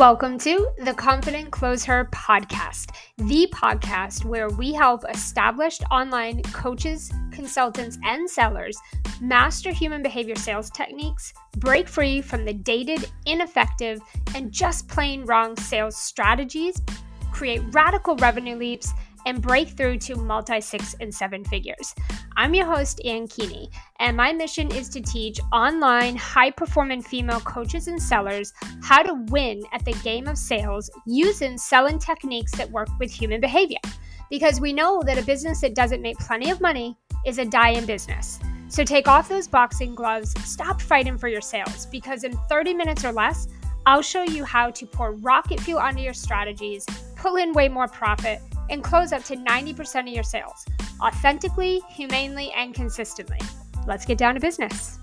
[0.00, 7.98] Welcome to the Confident ClosHER podcast, the podcast where we help established online coaches, consultants,
[8.02, 8.78] and sellers
[9.20, 14.00] master human behavior sales techniques, break free from the dated, ineffective,
[14.34, 16.80] and just plain wrong sales strategies,
[17.30, 18.94] create radical revenue leaps
[19.26, 21.94] and break through to multi six and seven figures.
[22.40, 23.68] I'm your host, Ann Keaney,
[23.98, 29.12] and my mission is to teach online high performing female coaches and sellers how to
[29.28, 33.76] win at the game of sales using selling techniques that work with human behavior.
[34.30, 36.96] Because we know that a business that doesn't make plenty of money
[37.26, 38.40] is a dying business.
[38.68, 43.04] So take off those boxing gloves, stop fighting for your sales, because in 30 minutes
[43.04, 43.48] or less,
[43.84, 47.88] I'll show you how to pour rocket fuel onto your strategies, pull in way more
[47.88, 50.64] profit, and close up to 90% of your sales
[51.02, 53.38] authentically, humanely, and consistently.
[53.86, 54.98] Let's get down to business.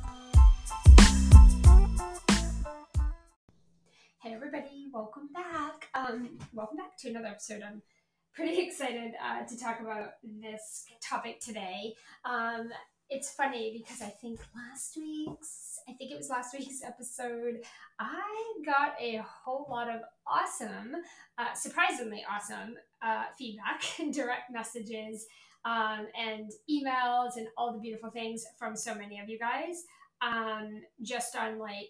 [4.21, 5.90] Hey, everybody, welcome back.
[5.93, 7.62] Um, welcome back to another episode.
[7.62, 7.82] I'm
[8.34, 11.93] pretty excited uh, to talk about this topic today.
[12.26, 12.70] Um,
[13.10, 17.62] it's funny because I think last week's, I think it was last week's episode,
[17.99, 20.95] I got a whole lot of awesome,
[21.38, 25.26] uh, surprisingly awesome uh, feedback and direct messages
[25.65, 29.84] um, and emails and all the beautiful things from so many of you guys.
[30.21, 31.89] Um, just on like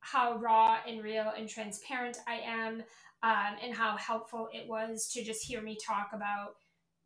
[0.00, 2.82] how raw and real and transparent I am,
[3.22, 6.56] um, and how helpful it was to just hear me talk about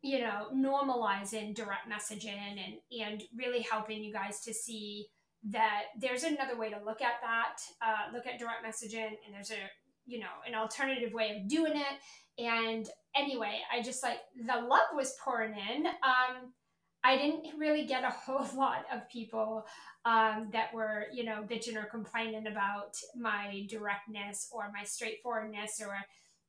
[0.01, 5.07] you know, normalizing direct messaging and and really helping you guys to see
[5.49, 9.51] that there's another way to look at that, uh, look at direct messaging, and there's
[9.51, 9.69] a
[10.05, 11.99] you know an alternative way of doing it.
[12.39, 15.85] And anyway, I just like the love was pouring in.
[15.87, 16.53] Um,
[17.03, 19.65] I didn't really get a whole lot of people
[20.05, 25.97] um, that were, you know, bitching or complaining about my directness or my straightforwardness or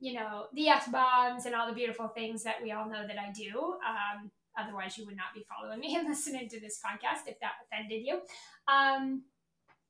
[0.00, 3.18] you know, the F bombs and all the beautiful things that we all know that
[3.18, 3.76] I do.
[3.86, 7.52] Um, otherwise, you would not be following me and listening to this podcast if that
[7.64, 8.20] offended you.
[8.66, 9.22] Um,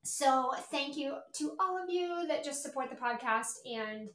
[0.03, 4.09] so, thank you to all of you that just support the podcast and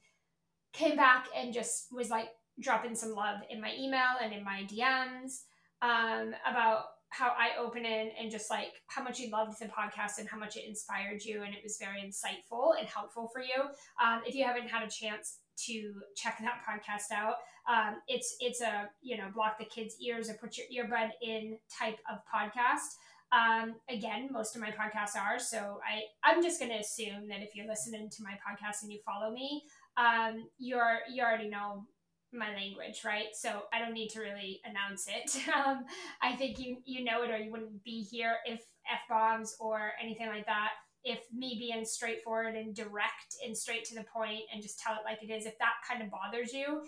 [0.76, 4.68] came back and just was like dropping some love in my email and in my
[4.72, 5.42] DMs
[5.82, 10.28] um, about how eye opening and just like how much you loved the podcast and
[10.28, 13.64] how much it inspired you and it was very insightful and helpful for you.
[14.04, 17.36] Um, if you haven't had a chance to check that podcast out.
[17.68, 21.58] Um, it's it's a you know block the kids' ears or put your earbud in
[21.80, 22.96] type of podcast.
[23.32, 27.42] Um, again, most of my podcasts are so I I'm just going to assume that
[27.42, 29.64] if you're listening to my podcast and you follow me,
[29.98, 31.86] um, you're you already know
[32.34, 33.28] my language, right?
[33.34, 35.38] So I don't need to really announce it.
[35.56, 35.86] Um,
[36.22, 38.62] I think you you know it, or you wouldn't be here if
[38.92, 40.72] f bombs or anything like that
[41.06, 45.06] if me being straightforward and direct and straight to the point and just tell it
[45.06, 46.82] like it is, if that kind of bothers you,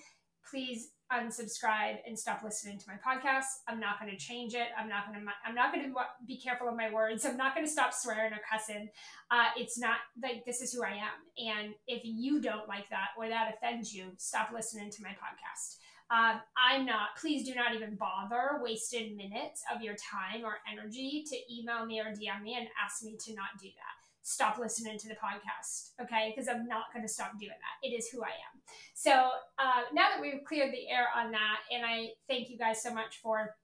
[0.49, 3.45] please unsubscribe and stop listening to my podcast.
[3.67, 4.67] I'm not going to change it.
[4.77, 5.31] I'm not going to.
[5.45, 5.95] I'm not going to
[6.25, 7.25] be careful of my words.
[7.25, 8.89] I'm not going to stop swearing or cussing.
[9.31, 11.47] Uh, it's not like this is who I am.
[11.55, 15.77] And if you don't like that or that offends you, stop listening to my podcast.
[16.09, 21.25] Um, I'm not, please do not even bother wasting minutes of your time or energy
[21.27, 24.97] to email me or DM me and ask me to not do that stop listening
[24.99, 26.33] to the podcast, okay?
[26.35, 27.87] Because I'm not going to stop doing that.
[27.87, 28.59] It is who I am.
[28.93, 32.83] So uh, now that we've cleared the air on that, and I thank you guys
[32.83, 33.55] so much for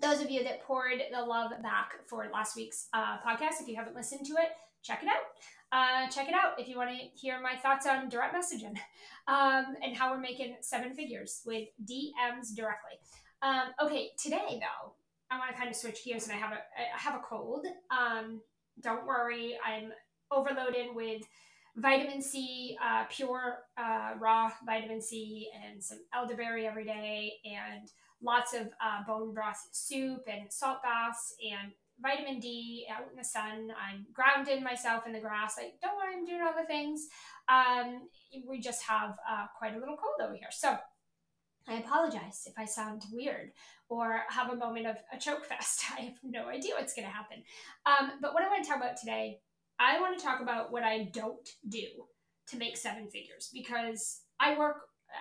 [0.00, 3.60] those of you that poured the love back for last week's uh, podcast.
[3.60, 4.52] If you haven't listened to it,
[4.82, 5.20] check it out.
[5.70, 8.78] Uh, check it out if you want to hear my thoughts on direct messaging
[9.28, 12.96] um, and how we're making seven figures with DMs directly.
[13.42, 14.94] Um, okay, today though,
[15.30, 17.66] I want to kind of switch gears, and I have a I have a cold.
[17.90, 18.40] Um,
[18.80, 19.92] don't worry, I'm
[20.30, 21.22] overloaded with
[21.76, 27.88] vitamin C, uh, pure uh, raw vitamin C, and some elderberry every day, and
[28.22, 33.24] lots of uh, bone broth soup and salt baths, and vitamin D out in the
[33.24, 33.68] sun.
[33.70, 35.54] I'm grounding myself in the grass.
[35.56, 37.06] Like, don't worry, I'm doing all the things.
[37.48, 38.08] Um,
[38.48, 40.48] we just have uh, quite a little cold over here.
[40.50, 40.76] So
[41.74, 43.50] I apologize if I sound weird
[43.88, 45.82] or have a moment of a choke fest.
[45.98, 47.42] I have no idea what's going to happen.
[47.86, 49.40] Um, but what I want to talk about today,
[49.78, 51.86] I want to talk about what I don't do
[52.48, 54.76] to make seven figures because I work,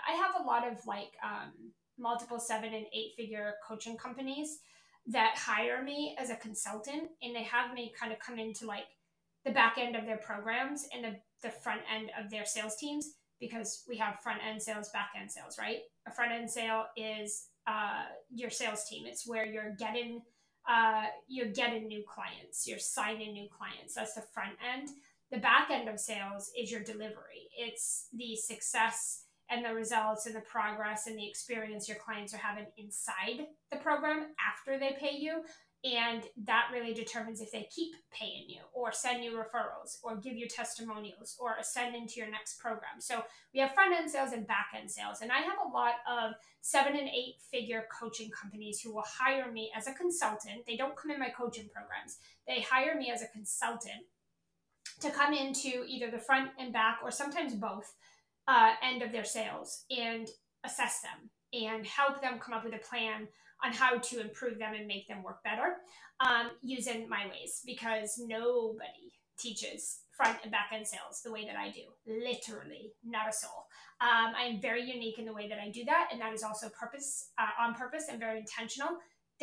[0.07, 1.51] I have a lot of like um,
[1.97, 4.59] multiple seven and eight figure coaching companies
[5.07, 8.85] that hire me as a consultant and they have me kind of come into like
[9.43, 13.15] the back end of their programs and the, the front end of their sales teams
[13.39, 15.79] because we have front end sales, back end sales, right?
[16.07, 19.05] A front end sale is uh, your sales team.
[19.05, 20.21] It's where you're getting
[20.69, 23.95] uh, you're getting new clients, you're signing new clients.
[23.95, 24.89] That's the front end.
[25.31, 27.49] the back end of sales is your delivery.
[27.57, 32.37] It's the success and the results and the progress and the experience your clients are
[32.37, 35.43] having inside the program after they pay you
[35.83, 40.33] and that really determines if they keep paying you or send you referrals or give
[40.33, 42.99] you testimonials or ascend into your next program.
[42.99, 45.19] So we have front end sales and back end sales.
[45.21, 49.51] And I have a lot of seven and eight figure coaching companies who will hire
[49.51, 50.65] me as a consultant.
[50.65, 54.05] They don't come in my coaching programs, they hire me as a consultant
[55.01, 57.93] to come into either the front and back or sometimes both
[58.47, 60.29] uh, end of their sales and
[60.63, 63.27] assess them and help them come up with a plan
[63.63, 65.77] on how to improve them and make them work better
[66.19, 71.55] um, using my ways because nobody teaches front and back end sales the way that
[71.55, 71.81] I do.
[72.05, 73.65] Literally, not a soul.
[74.01, 76.43] Um, I am very unique in the way that I do that, and that is
[76.43, 78.89] also purpose uh, on purpose and very intentional.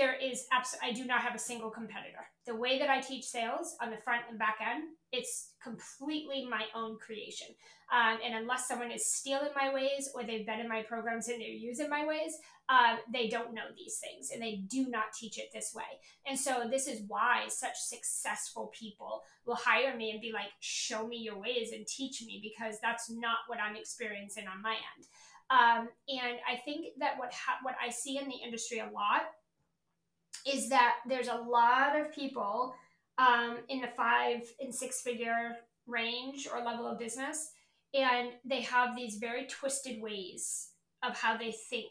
[0.00, 2.24] There is absolutely, I do not have a single competitor.
[2.46, 6.62] The way that I teach sales on the front and back end, it's completely my
[6.74, 7.48] own creation.
[7.92, 11.38] Um, and unless someone is stealing my ways or they've been in my programs and
[11.38, 12.32] they're using my ways,
[12.70, 16.00] um, they don't know these things and they do not teach it this way.
[16.26, 21.06] And so, this is why such successful people will hire me and be like, show
[21.06, 25.06] me your ways and teach me because that's not what I'm experiencing on my end.
[25.50, 29.22] Um, and I think that what ha- what I see in the industry a lot
[30.46, 32.74] is that there's a lot of people
[33.18, 35.56] um, in the five and six figure
[35.86, 37.50] range or level of business,
[37.94, 40.68] and they have these very twisted ways
[41.02, 41.90] of how they think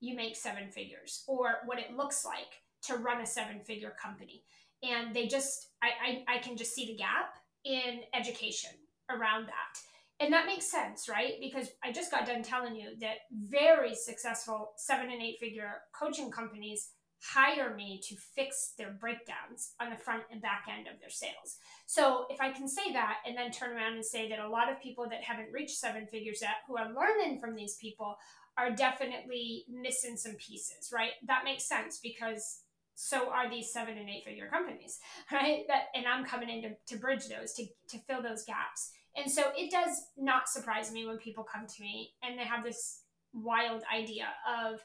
[0.00, 4.42] you make seven figures or what it looks like to run a seven figure company.
[4.82, 7.34] And they just, I, I, I can just see the gap
[7.64, 8.70] in education
[9.10, 9.78] around that.
[10.20, 11.34] And that makes sense, right?
[11.40, 16.30] Because I just got done telling you that very successful seven and eight figure coaching
[16.30, 16.90] companies
[17.20, 21.56] hire me to fix their breakdowns on the front and back end of their sales.
[21.86, 24.70] So if I can say that and then turn around and say that a lot
[24.70, 28.16] of people that haven't reached seven figures yet who are learning from these people
[28.56, 31.12] are definitely missing some pieces, right?
[31.26, 32.62] That makes sense because
[32.94, 34.98] so are these seven and eight figure companies,
[35.32, 35.64] right?
[35.68, 38.90] That and I'm coming in to, to bridge those, to, to fill those gaps.
[39.16, 42.64] And so it does not surprise me when people come to me and they have
[42.64, 44.80] this wild idea of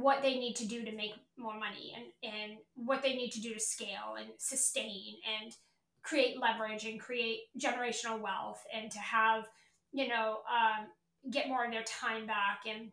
[0.00, 3.40] what they need to do to make more money and, and what they need to
[3.40, 5.52] do to scale and sustain and
[6.02, 9.46] create leverage and create generational wealth and to have,
[9.92, 10.86] you know, um,
[11.30, 12.90] get more of their time back and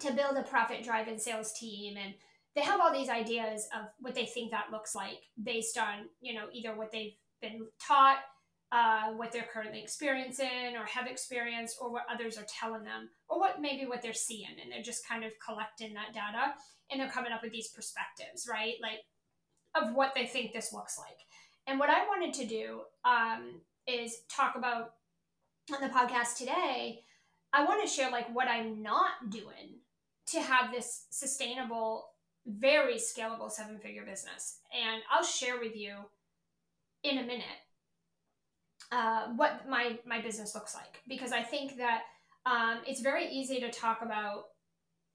[0.00, 1.96] to build a profit driven sales team.
[2.02, 2.14] And
[2.54, 6.34] they have all these ideas of what they think that looks like based on you
[6.34, 8.18] know either what they've been taught
[8.72, 13.38] uh, what they're currently experiencing or have experienced or what others are telling them or
[13.38, 14.56] what maybe what they're seeing.
[14.62, 16.54] And they're just kind of collecting that data
[16.90, 18.74] and they're coming up with these perspectives right?
[18.80, 19.00] Like
[19.74, 21.18] of what they think this looks like.
[21.66, 24.94] And what i wanted to do um, is talk about
[25.72, 27.04] on the podcast today
[27.52, 29.80] I want to share like what I'm not doing
[30.28, 32.06] to have this sustainable,
[32.46, 34.60] very scalable seven figure business.
[34.72, 35.96] And I'll share with you
[37.02, 37.61] in a minute
[38.92, 42.02] uh, what my my business looks like because I think that
[42.46, 44.44] um, it's very easy to talk about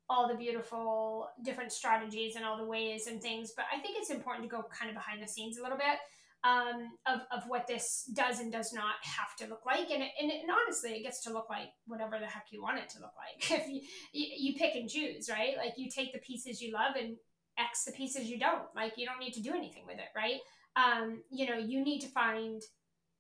[0.09, 4.09] all the beautiful different strategies and all the ways and things, but I think it's
[4.09, 6.00] important to go kind of behind the scenes a little bit
[6.44, 9.90] um, of, of what this does and does not have to look like.
[9.92, 12.61] And, it, and, it, and, honestly, it gets to look like whatever the heck you
[12.61, 13.51] want it to look like.
[13.61, 13.81] if you,
[14.13, 15.57] you, pick and choose, right?
[15.57, 17.18] Like you take the pieces you love and
[17.59, 18.63] X the pieces you don't.
[18.75, 20.40] Like you don't need to do anything with it, right?
[20.75, 22.61] Um, you know, you need to find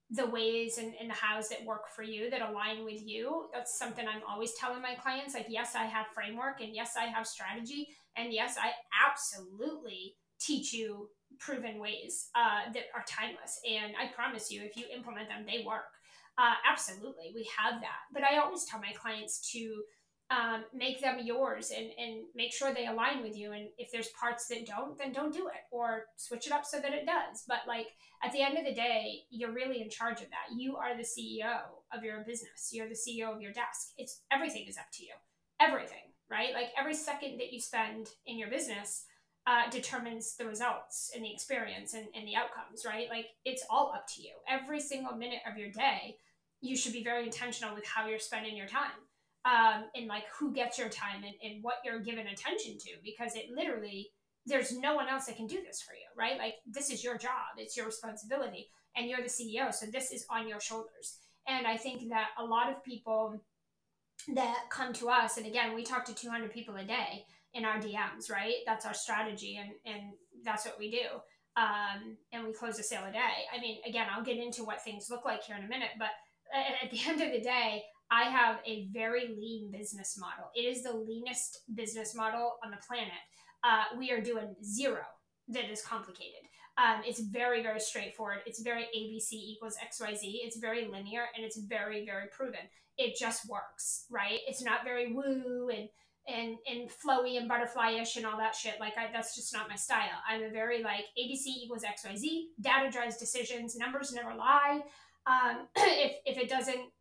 [0.09, 3.47] the ways and, and the hows that work for you that align with you.
[3.53, 5.33] That's something I'm always telling my clients.
[5.33, 7.89] Like, yes, I have framework and yes, I have strategy.
[8.15, 8.71] And yes, I
[9.05, 11.09] absolutely teach you
[11.39, 13.59] proven ways uh, that are timeless.
[13.69, 15.91] And I promise you, if you implement them, they work.
[16.37, 18.05] Uh, absolutely, we have that.
[18.13, 19.81] But I always tell my clients to
[20.29, 23.53] um, make them yours and, and make sure they align with you.
[23.53, 26.79] And if there's parts that don't, then don't do it or switch it up so
[26.81, 27.43] that it does.
[27.47, 27.87] But like
[28.23, 30.57] at the end of the day, you're really in charge of that.
[30.57, 31.59] You are the CEO
[31.93, 32.69] of your business.
[32.71, 33.93] You're the CEO of your desk.
[33.97, 35.13] It's everything is up to you.
[35.61, 36.53] Everything, right?
[36.53, 39.05] Like every second that you spend in your business
[39.47, 43.07] uh, determines the results and the experience and, and the outcomes, right?
[43.09, 44.33] Like it's all up to you.
[44.49, 46.17] Every single minute of your day,
[46.59, 49.06] you should be very intentional with how you're spending your time
[49.47, 53.35] um, and like who gets your time and, and what you're giving attention to because
[53.35, 54.09] it literally,
[54.45, 56.37] there's no one else that can do this for you, right?
[56.37, 59.73] Like this is your job, it's your responsibility, and you're the CEO.
[59.73, 61.19] So this is on your shoulders.
[61.47, 63.43] And I think that a lot of people
[64.35, 67.77] that come to us, and again, we talk to 200 people a day in our
[67.79, 68.55] DMs, right?
[68.67, 70.13] That's our strategy, and and
[70.45, 71.07] that's what we do.
[71.57, 73.35] um, and we close a sale a day.
[73.55, 76.09] I mean, again, I'll get into what things look like here in a minute, but
[76.83, 80.49] at the end of the day, I have a very lean business model.
[80.55, 83.11] It is the leanest business model on the planet.
[83.63, 85.03] Uh, we are doing zero
[85.49, 86.47] that is complicated.
[86.77, 88.39] Um, it's very, very straightforward.
[88.45, 90.19] It's very ABC equals XYZ.
[90.21, 92.59] It's very linear and it's very, very proven.
[92.97, 94.39] It just works, right?
[94.47, 95.89] It's not very woo and
[96.27, 98.75] and and flowy and butterfly-ish and all that shit.
[98.79, 100.19] Like I, that's just not my style.
[100.29, 102.25] I'm a very like ABC equals XYZ.
[102.59, 103.75] Data drives decisions.
[103.75, 104.81] Numbers never lie.
[105.25, 106.91] Um, if if it doesn't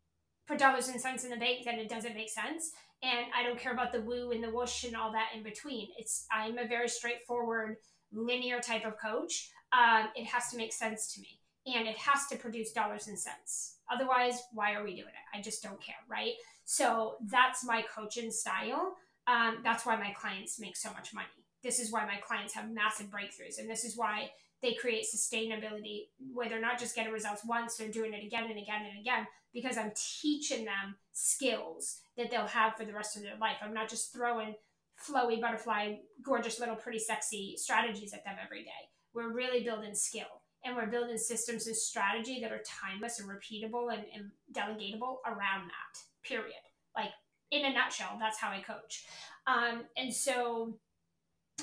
[0.46, 2.72] put dollars and cents in the bank, then it doesn't make sense.
[3.02, 5.88] And I don't care about the woo and the whoosh and all that in between.
[5.98, 7.76] It's I'm a very straightforward,
[8.12, 9.50] linear type of coach.
[9.72, 13.18] Um, it has to make sense to me, and it has to produce dollars and
[13.18, 13.76] cents.
[13.92, 15.36] Otherwise, why are we doing it?
[15.36, 16.32] I just don't care, right?
[16.64, 18.96] So that's my coaching style.
[19.26, 21.26] Um, that's why my clients make so much money.
[21.62, 24.30] This is why my clients have massive breakthroughs, and this is why
[24.66, 28.58] they create sustainability where they're not just getting results once, they're doing it again and
[28.58, 33.22] again and again because I'm teaching them skills that they'll have for the rest of
[33.22, 33.56] their life.
[33.62, 34.56] I'm not just throwing
[35.00, 38.90] flowy, butterfly, gorgeous little pretty sexy strategies at them every day.
[39.14, 43.92] We're really building skill and we're building systems and strategy that are timeless and repeatable
[43.92, 46.54] and, and delegatable around that, period.
[46.96, 47.10] Like
[47.52, 49.06] in a nutshell, that's how I coach.
[49.46, 50.76] Um, and so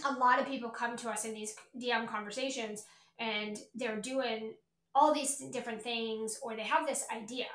[0.05, 2.85] a lot of people come to us in these DM conversations
[3.19, 4.53] and they're doing
[4.95, 7.45] all these different things or they have this idea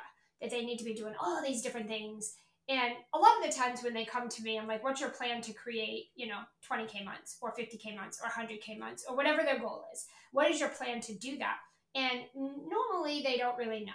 [0.40, 2.34] that they need to be doing all these different things.
[2.68, 5.08] And a lot of the times when they come to me i'm like what's your
[5.08, 6.40] plan to create you know
[6.70, 10.06] 20k months or 50k months or 100k months or whatever their goal is?
[10.32, 11.56] What is your plan to do that?
[11.94, 13.92] And normally they don't really know.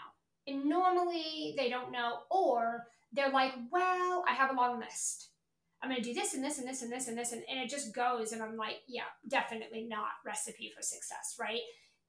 [0.47, 5.29] And normally they don't know or they're like well i have a long list
[5.84, 7.34] I'm going to do this and this and this and this and this.
[7.34, 8.32] And, and it just goes.
[8.32, 11.36] And I'm like, yeah, definitely not recipe for success.
[11.40, 11.60] Right.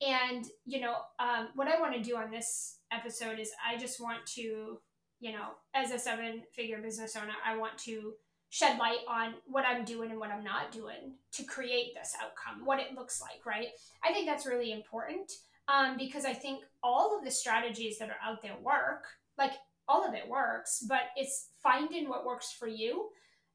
[0.01, 4.01] And, you know, um, what I want to do on this episode is I just
[4.01, 4.79] want to,
[5.21, 8.13] you know, as a seven figure business owner, I want to
[8.51, 12.65] shed light on what I'm doing and what I'm not doing to create this outcome,
[12.65, 13.45] what it looks like.
[13.45, 13.69] Right.
[14.05, 15.33] I think that's really important
[15.67, 19.05] um, because I think all of the strategies that are out there work.
[19.37, 19.53] Like,
[19.89, 23.11] all of it works, but it's finding what works for you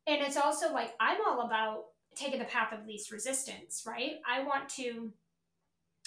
[0.08, 4.15] and it's also like i'm all about taking the path of least resistance right?
[4.27, 5.12] I want to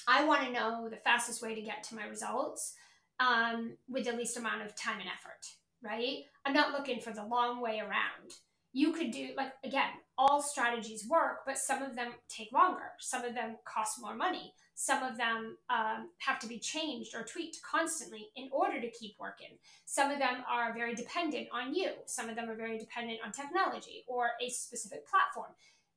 [0.09, 2.75] i want to know the fastest way to get to my results
[3.21, 5.47] um, with the least amount of time and effort
[5.85, 6.19] right?
[6.47, 8.33] I'm not looking for the long way around.
[8.73, 12.93] You could do like again all strategies work but some of them take longer.
[13.01, 17.23] Some of them cost more money some of them um, have to be changed or
[17.23, 19.59] tweaked constantly in order to keep working.
[19.85, 21.91] Some of them are very dependent on you.
[22.07, 25.53] Some of them are very dependent on technology or a specific platform.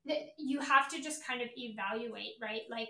[0.06, 2.62] That you have to just kind of evaluate, right?
[2.70, 2.90] Like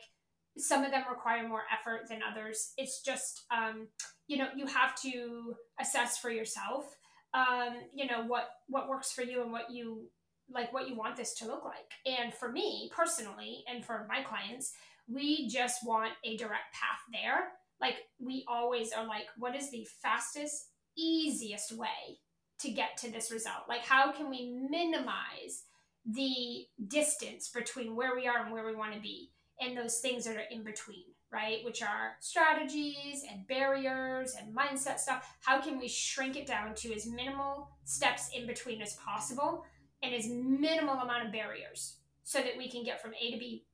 [0.58, 2.74] some of them require more effort than others.
[2.78, 3.88] It's just, um,
[4.28, 6.98] you know, you have to assess for yourself,
[7.34, 10.10] um, you know, what what works for you and what you
[10.50, 11.92] like, what you want this to look like.
[12.06, 14.74] And for me personally, and for my clients,
[15.08, 17.50] we just want a direct path there.
[17.80, 22.20] Like we always are like, what is the fastest, easiest way
[22.60, 23.64] to get to this result?
[23.68, 25.64] Like how can we minimize
[26.06, 30.26] the distance between where we are and where we want to be and those things
[30.26, 31.64] that are in between, right?
[31.64, 35.36] Which are strategies and barriers and mindset stuff.
[35.42, 39.66] How can we shrink it down to as minimal steps in between as possible
[40.04, 43.66] and as minimal amount of barriers so that we can get from A to B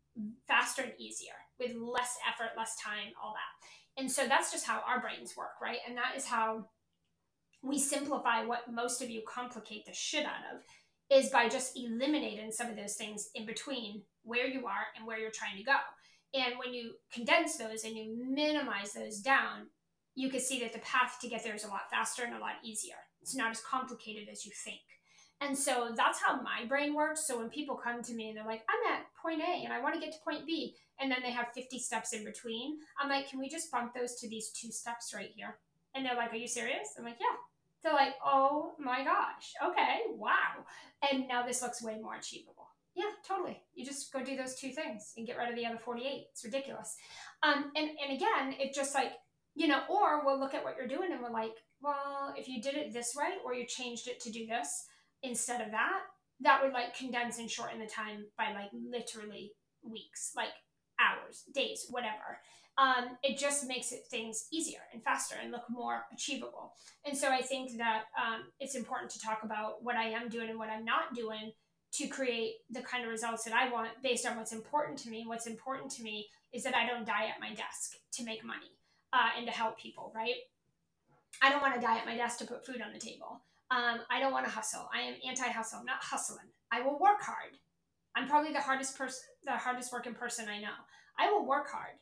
[0.47, 4.01] faster and easier with less effort, less time, all that.
[4.01, 5.79] And so that's just how our brains work, right?
[5.87, 6.65] And that is how
[7.63, 10.61] we simplify what most of you complicate the shit out of
[11.09, 15.19] is by just eliminating some of those things in between where you are and where
[15.19, 15.75] you're trying to go.
[16.33, 19.67] And when you condense those and you minimize those down,
[20.15, 22.39] you can see that the path to get there is a lot faster and a
[22.39, 22.95] lot easier.
[23.21, 24.79] It's not as complicated as you think.
[25.41, 27.27] And so that's how my brain works.
[27.27, 29.81] So when people come to me and they're like, I'm at point A and I
[29.81, 33.09] want to get to point B, and then they have 50 steps in between, I'm
[33.09, 35.57] like, can we just bump those to these two steps right here?
[35.95, 36.89] And they're like, Are you serious?
[36.97, 37.37] I'm like, Yeah.
[37.83, 40.65] They're like, Oh my gosh, okay, wow.
[41.11, 42.67] And now this looks way more achievable.
[42.95, 43.61] Yeah, totally.
[43.73, 46.27] You just go do those two things and get rid of the other 48.
[46.31, 46.97] It's ridiculous.
[47.41, 49.13] Um, and, and again, it just like,
[49.55, 52.61] you know, or we'll look at what you're doing and we're like, well, if you
[52.61, 54.85] did it this way or you changed it to do this,
[55.23, 56.01] instead of that,
[56.41, 60.49] that would like condense and shorten the time by like literally weeks, like
[60.99, 62.39] hours, days, whatever.
[62.77, 66.73] Um, it just makes it things easier and faster and look more achievable.
[67.05, 70.49] And so I think that um, it's important to talk about what I am doing
[70.49, 71.51] and what I'm not doing
[71.93, 75.25] to create the kind of results that I want based on what's important to me.
[75.27, 78.71] What's important to me is that I don't die at my desk to make money
[79.11, 80.35] uh, and to help people, right?
[81.41, 83.41] I don't want to die at my desk to put food on the table.
[83.71, 84.89] Um, I don't want to hustle.
[84.93, 85.79] I am anti-hustle.
[85.79, 86.51] I'm not hustling.
[86.71, 87.55] I will work hard.
[88.15, 90.75] I'm probably the hardest person, the hardest working person I know.
[91.17, 91.95] I will work hard.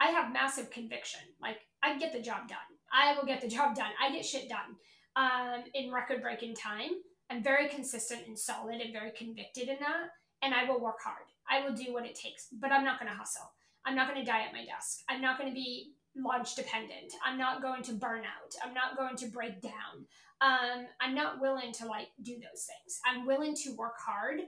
[0.00, 1.20] I have massive conviction.
[1.40, 2.58] Like I get the job done.
[2.92, 3.92] I will get the job done.
[4.02, 4.76] I get shit done
[5.14, 6.90] um, in record breaking time.
[7.30, 10.10] I'm very consistent and solid and very convicted in that.
[10.42, 11.26] And I will work hard.
[11.48, 13.52] I will do what it takes, but I'm not going to hustle.
[13.86, 15.02] I'm not going to die at my desk.
[15.08, 17.12] I'm not going to be launch dependent.
[17.24, 18.54] I'm not going to burn out.
[18.64, 20.06] I'm not going to break down.
[20.40, 23.00] Um, I'm not willing to like do those things.
[23.06, 24.40] I'm willing to work hard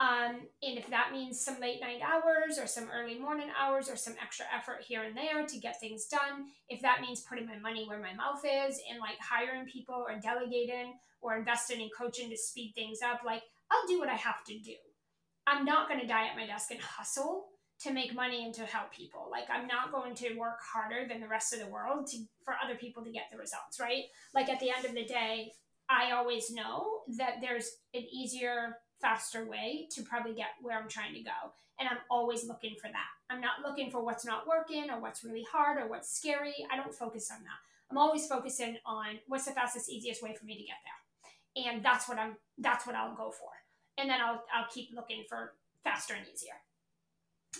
[0.00, 3.96] um, and if that means some late night hours or some early morning hours or
[3.96, 7.58] some extra effort here and there to get things done, if that means putting my
[7.58, 12.30] money where my mouth is and like hiring people or delegating or investing in coaching
[12.30, 14.72] to speed things up, like I'll do what I have to do.
[15.46, 17.48] I'm not going to die at my desk and hustle
[17.80, 19.28] to make money and to help people.
[19.30, 22.54] Like I'm not going to work harder than the rest of the world to for
[22.62, 24.04] other people to get the results, right?
[24.34, 25.52] Like at the end of the day,
[25.88, 31.14] I always know that there's an easier faster way to probably get where I'm trying
[31.14, 31.52] to go.
[31.78, 33.08] And I'm always looking for that.
[33.30, 36.54] I'm not looking for what's not working or what's really hard or what's scary.
[36.70, 37.58] I don't focus on that.
[37.90, 41.72] I'm always focusing on what's the fastest, easiest way for me to get there.
[41.72, 43.48] And that's what I'm that's what I'll go for.
[43.96, 46.54] And then I'll I'll keep looking for faster and easier.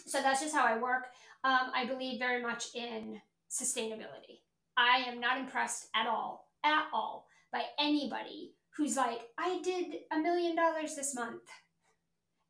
[0.07, 1.07] So that's just how I work.
[1.45, 3.21] Um, I believe very much in
[3.51, 4.41] sustainability.
[4.77, 10.19] I am not impressed at all, at all, by anybody who's like, I did a
[10.19, 11.43] million dollars this month,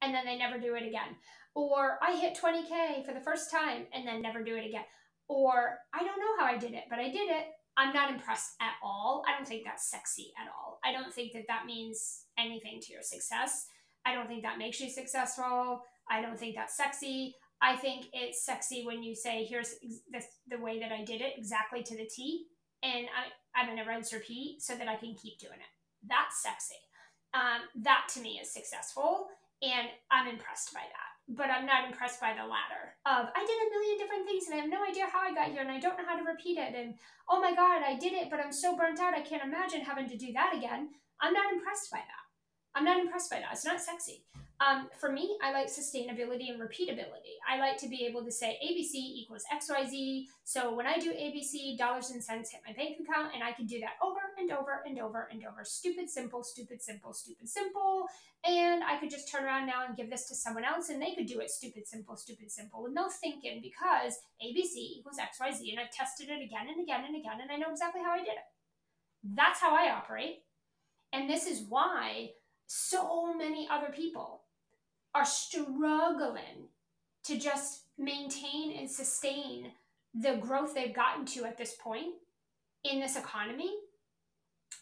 [0.03, 1.17] and then they never do it again.
[1.55, 4.85] Or I hit 20K for the first time and then never do it again.
[5.29, 7.47] Or I don't know how I did it, but I did it.
[7.77, 9.25] I'm not impressed at all.
[9.27, 10.81] I don't think that's sexy at all.
[10.85, 13.67] I don't think that that means anything to your success.
[14.05, 15.83] I don't think that makes you successful.
[16.11, 17.37] I don't think that's sexy.
[17.63, 19.75] I think it's sexy when you say, here's
[20.11, 22.47] the, the way that I did it exactly to the T,
[22.83, 25.73] and I, I'm going to rinse repeat so that I can keep doing it.
[26.09, 26.81] That's sexy.
[27.35, 29.29] Um, that to me is successful,
[29.63, 31.11] and I'm impressed by that.
[31.29, 34.55] But I'm not impressed by the latter of I did a million different things and
[34.55, 36.59] I have no idea how I got here and I don't know how to repeat
[36.59, 36.75] it.
[36.75, 36.95] And
[37.29, 40.09] oh my God, I did it, but I'm so burnt out, I can't imagine having
[40.09, 40.89] to do that again.
[41.21, 42.25] I'm not impressed by that.
[42.75, 43.53] I'm not impressed by that.
[43.53, 44.25] It's not sexy.
[44.61, 47.41] Um, for me, I like sustainability and repeatability.
[47.49, 50.27] I like to be able to say ABC equals XYZ.
[50.45, 53.65] So when I do ABC, dollars and cents hit my bank account, and I can
[53.65, 55.65] do that over and over and over and over.
[55.65, 58.05] Stupid, simple, stupid, simple, stupid, simple.
[58.45, 61.15] And I could just turn around now and give this to someone else, and they
[61.15, 65.81] could do it stupid, simple, stupid, simple with no thinking because ABC equals XYZ, and
[65.81, 68.29] I've tested it again and again and again, and I know exactly how I did
[68.29, 68.45] it.
[69.25, 70.41] That's how I operate.
[71.15, 72.33] And this is why
[72.67, 74.40] so many other people
[75.15, 76.69] are struggling
[77.25, 79.73] to just maintain and sustain
[80.15, 82.15] the growth they've gotten to at this point
[82.85, 83.71] in this economy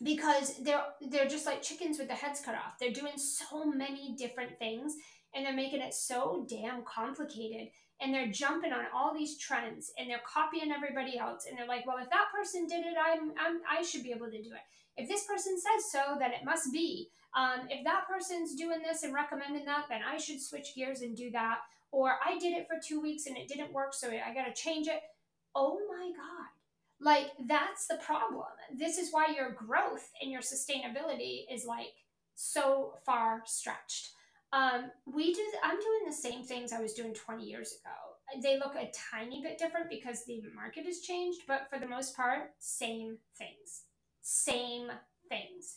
[0.02, 2.78] because they're they're just like chickens with their heads cut off.
[2.78, 4.94] They're doing so many different things
[5.34, 7.68] and they're making it so damn complicated
[8.00, 11.86] and they're jumping on all these trends and they're copying everybody else and they're like,
[11.86, 14.62] well, if that person did it, I'm, I'm I should be able to do it.
[14.96, 17.10] If this person says so, then it must be.
[17.36, 21.16] Um, if that person's doing this and recommending that, then I should switch gears and
[21.16, 21.58] do that.
[21.90, 24.62] Or I did it for two weeks and it didn't work, so I got to
[24.62, 25.00] change it.
[25.54, 26.48] Oh my God.
[27.00, 28.46] Like, that's the problem.
[28.74, 31.94] This is why your growth and your sustainability is like
[32.34, 34.10] so far stretched.
[34.52, 38.42] Um, we do, I'm doing the same things I was doing 20 years ago.
[38.42, 42.16] They look a tiny bit different because the market has changed, but for the most
[42.16, 43.84] part, same things.
[44.20, 44.90] Same
[45.28, 45.76] things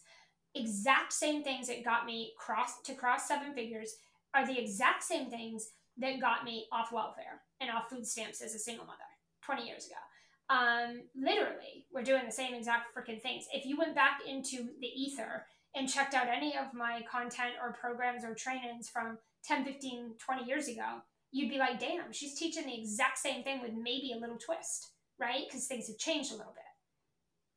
[0.55, 3.95] exact same things that got me cross to cross seven figures
[4.33, 8.55] are the exact same things that got me off welfare and off food stamps as
[8.55, 8.97] a single mother
[9.45, 9.95] 20 years ago.
[10.49, 13.45] Um, literally, we're doing the same exact freaking things.
[13.53, 17.73] If you went back into the ether and checked out any of my content or
[17.73, 20.99] programs or trainings from 10, 15, 20 years ago,
[21.31, 24.91] you'd be like, damn, she's teaching the exact same thing with maybe a little twist,
[25.19, 25.43] right?
[25.47, 26.63] Because things have changed a little bit.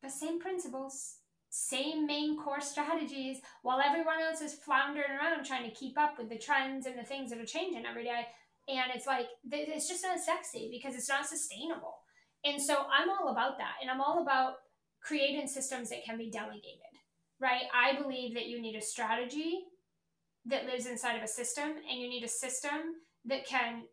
[0.01, 1.17] But same principles,
[1.55, 6.27] same main core strategies while everyone else is floundering around trying to keep up with
[6.27, 8.27] the trends and the things that are changing every day.
[8.67, 11.95] And it's like, it's just not sexy because it's not sustainable.
[12.43, 13.75] And so I'm all about that.
[13.81, 14.55] And I'm all about
[15.01, 16.91] creating systems that can be delegated,
[17.39, 17.63] right?
[17.73, 19.59] I believe that you need a strategy
[20.47, 23.83] that lives inside of a system and you need a system that can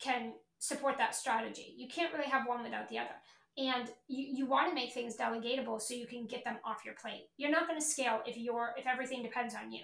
[0.00, 1.74] can support that strategy.
[1.76, 3.14] You can't really have one without the other
[3.58, 6.94] and you, you want to make things delegatable so you can get them off your
[6.94, 9.82] plate you're not going to scale if you're if everything depends on you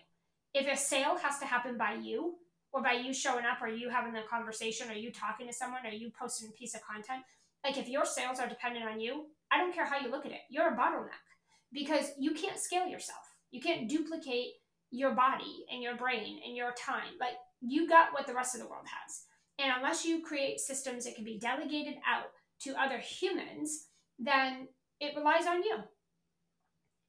[0.55, 2.37] If a sale has to happen by you,
[2.73, 5.87] or by you showing up, or you having the conversation, or you talking to someone,
[5.87, 7.23] or you posting a piece of content,
[7.65, 10.33] like if your sales are dependent on you, I don't care how you look at
[10.33, 11.25] it, you're a bottleneck
[11.73, 13.25] because you can't scale yourself.
[13.51, 14.53] You can't duplicate
[14.91, 17.13] your body and your brain and your time.
[17.21, 19.25] Like you got what the rest of the world has.
[19.59, 22.31] And unless you create systems that can be delegated out
[22.63, 23.87] to other humans,
[24.19, 24.69] then
[25.01, 25.77] it relies on you.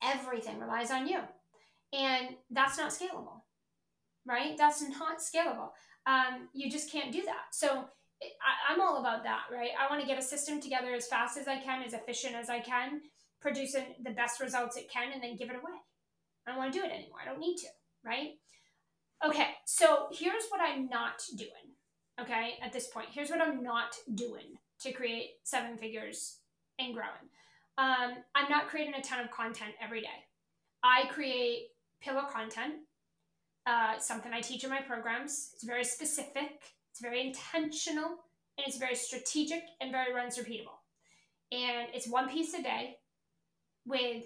[0.03, 1.19] Everything relies on you.
[1.91, 3.41] And that's not scalable,
[4.25, 4.55] right?
[4.57, 5.69] That's not scalable.
[6.05, 7.47] Um, you just can't do that.
[7.51, 7.85] So
[8.21, 9.71] I, I'm all about that, right?
[9.79, 12.49] I want to get a system together as fast as I can, as efficient as
[12.49, 13.01] I can,
[13.41, 15.77] producing the best results it can, and then give it away.
[16.45, 17.19] I don't want to do it anymore.
[17.21, 17.67] I don't need to,
[18.05, 18.31] right?
[19.25, 21.49] Okay, so here's what I'm not doing.
[22.21, 26.37] Okay, at this point, here's what I'm not doing to create seven figures
[26.77, 27.29] and growing.
[27.77, 30.07] Um, I'm not creating a ton of content every day.
[30.83, 31.67] I create
[32.01, 32.75] pillar content,
[33.65, 35.51] uh, something I teach in my programs.
[35.53, 36.61] It's very specific,
[36.91, 38.17] it's very intentional,
[38.57, 40.79] and it's very strategic and very runs repeatable.
[41.51, 42.97] And it's one piece a day
[43.85, 44.25] with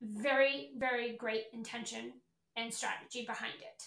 [0.00, 2.12] very, very great intention
[2.56, 3.84] and strategy behind it.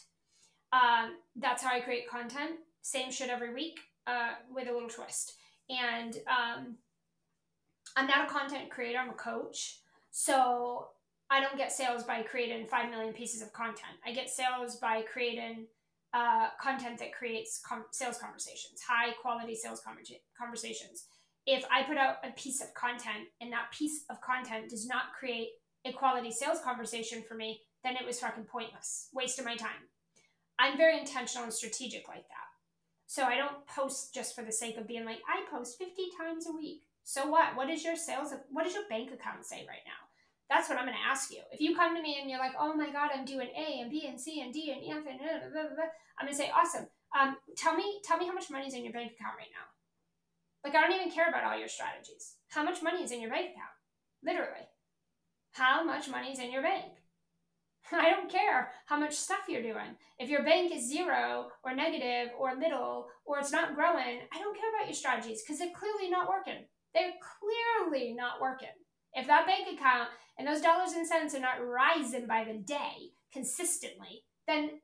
[0.74, 2.60] Um, that's how I create content.
[2.82, 5.34] Same shit every week uh, with a little twist.
[5.70, 6.76] And um,
[7.96, 9.80] I'm not a content creator, I'm a coach.
[10.12, 10.88] So
[11.30, 13.98] I don't get sales by creating 5 million pieces of content.
[14.06, 15.66] I get sales by creating
[16.14, 19.82] uh, content that creates com- sales conversations, high quality sales
[20.38, 21.06] conversations.
[21.46, 25.14] If I put out a piece of content and that piece of content does not
[25.18, 25.50] create
[25.86, 29.90] a quality sales conversation for me, then it was fucking pointless, waste of my time.
[30.58, 32.45] I'm very intentional and strategic like that.
[33.08, 36.48] So I don't post just for the sake of being like, I post 50 times
[36.48, 36.84] a week.
[37.04, 37.56] So what?
[37.56, 38.34] What is your sales?
[38.50, 40.10] What does your bank account say right now?
[40.50, 41.42] That's what I'm going to ask you.
[41.52, 43.90] If you come to me and you're like, oh my God, I'm doing A and
[43.90, 46.52] B and C and D and E and blah, blah, blah, I'm going to say,
[46.56, 46.88] awesome.
[47.18, 49.66] Um, tell me, tell me how much money is in your bank account right now.
[50.64, 52.36] Like, I don't even care about all your strategies.
[52.50, 53.76] How much money is in your bank account?
[54.24, 54.66] Literally.
[55.52, 56.86] How much money is in your bank?
[57.92, 59.96] I don't care how much stuff you're doing.
[60.20, 64.58] If your bank is zero or negative or little or it's not growing, I don't
[64.58, 66.66] care about your strategies because they're clearly not working.
[66.94, 68.74] They're clearly not working.
[69.14, 73.14] If that bank account and those dollars and cents are not rising by the day
[73.32, 74.82] consistently, then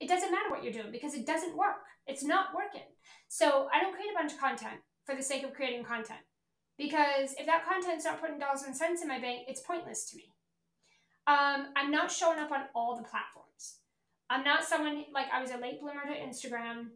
[0.00, 1.82] it doesn't matter what you're doing because it doesn't work.
[2.06, 2.86] It's not working.
[3.28, 6.20] So I don't create a bunch of content for the sake of creating content
[6.78, 10.16] because if that content's not putting dollars and cents in my bank, it's pointless to
[10.16, 10.32] me.
[11.26, 13.78] Um, I'm not showing up on all the platforms.
[14.30, 16.88] I'm not someone like I was a late bloomer to Instagram.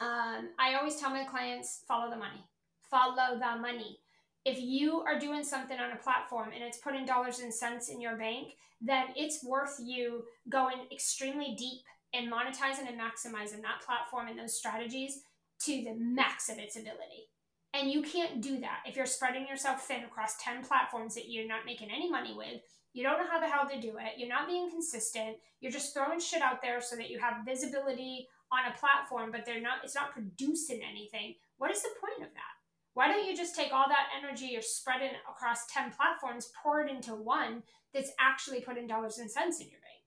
[0.00, 2.44] Um, I always tell my clients follow the money,
[2.90, 3.98] follow the money.
[4.44, 8.00] If you are doing something on a platform and it's putting dollars and cents in
[8.00, 11.82] your bank, then it's worth you going extremely deep
[12.14, 15.20] and monetizing and maximizing that platform and those strategies
[15.60, 17.28] to the max of its ability.
[17.74, 21.46] And you can't do that if you're spreading yourself thin across 10 platforms that you're
[21.46, 22.62] not making any money with.
[22.92, 24.18] You don't know how the hell to do it.
[24.18, 25.36] You're not being consistent.
[25.60, 29.44] You're just throwing shit out there so that you have visibility on a platform, but
[29.44, 31.34] they're not it's not producing anything.
[31.58, 32.54] What is the point of that?
[32.94, 36.90] Why don't you just take all that energy you're spreading across 10 platforms, pour it
[36.90, 37.62] into one
[37.94, 40.02] that's actually putting dollars and cents in your bank?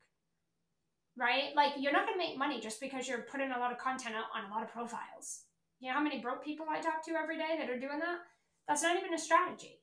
[1.18, 1.56] Right?
[1.56, 4.26] Like you're not gonna make money just because you're putting a lot of content out
[4.36, 5.44] on a lot of profiles.
[5.80, 8.20] You know how many broke people I talk to every day that are doing that?
[8.68, 9.80] That's not even a strategy.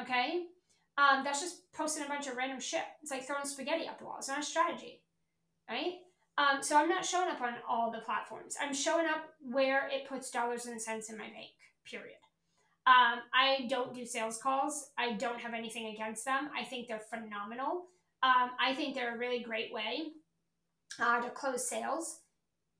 [0.00, 0.44] Okay?
[0.98, 2.84] Um, that's just posting a bunch of random shit.
[3.02, 4.16] It's like throwing spaghetti up the wall.
[4.18, 5.00] It's not a strategy.
[5.68, 5.94] Right?
[6.38, 8.56] Um, so I'm not showing up on all the platforms.
[8.60, 11.50] I'm showing up where it puts dollars and cents in my bank,
[11.84, 12.16] period.
[12.86, 14.90] Um, I don't do sales calls.
[14.98, 16.48] I don't have anything against them.
[16.58, 17.86] I think they're phenomenal.
[18.22, 20.12] Um, I think they're a really great way
[21.00, 22.20] uh, to close sales,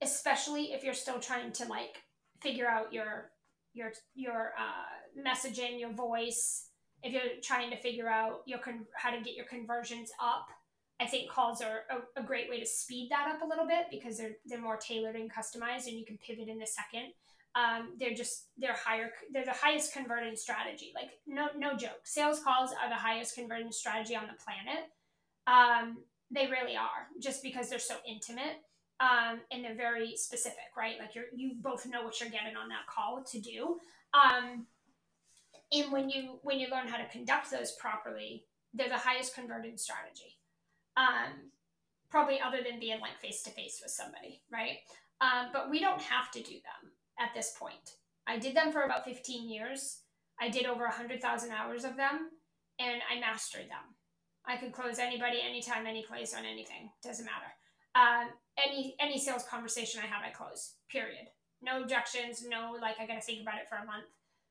[0.01, 2.03] especially if you're still trying to like
[2.41, 3.31] figure out your
[3.75, 6.69] your your uh, messaging, your voice.
[7.03, 10.49] If you're trying to figure out your con- how to get your conversions up,
[11.01, 13.87] I think calls are a, a, great way to speed that up a little bit
[13.91, 17.13] because they're they're more tailored and customized, and you can pivot in a second.
[17.55, 20.93] Um, they're just they're higher they're the highest converting strategy.
[20.95, 24.91] Like no no joke, sales calls are the highest converting strategy on the planet.
[25.47, 28.63] Um, they really are, just because they're so intimate
[29.01, 30.95] um, and they're very specific, right?
[30.99, 33.79] Like you you both know what you're getting on that call to do.
[35.73, 39.77] And when you when you learn how to conduct those properly, they're the highest converting
[39.77, 40.39] strategy.
[40.97, 41.51] Um,
[42.11, 44.79] probably other than being like face to face with somebody, right?
[45.21, 47.97] Um, but we don't have to do them at this point.
[48.27, 50.01] I did them for about 15 years.
[50.41, 52.31] I did over 100,000 hours of them,
[52.79, 53.97] and I mastered them.
[54.47, 56.91] I could close anybody, anytime, any place on anything.
[57.03, 57.53] Doesn't matter.
[57.95, 60.75] Um, any any sales conversation I have, I close.
[60.91, 61.29] Period.
[61.63, 62.45] No objections.
[62.47, 64.07] No like I got to think about it for a month.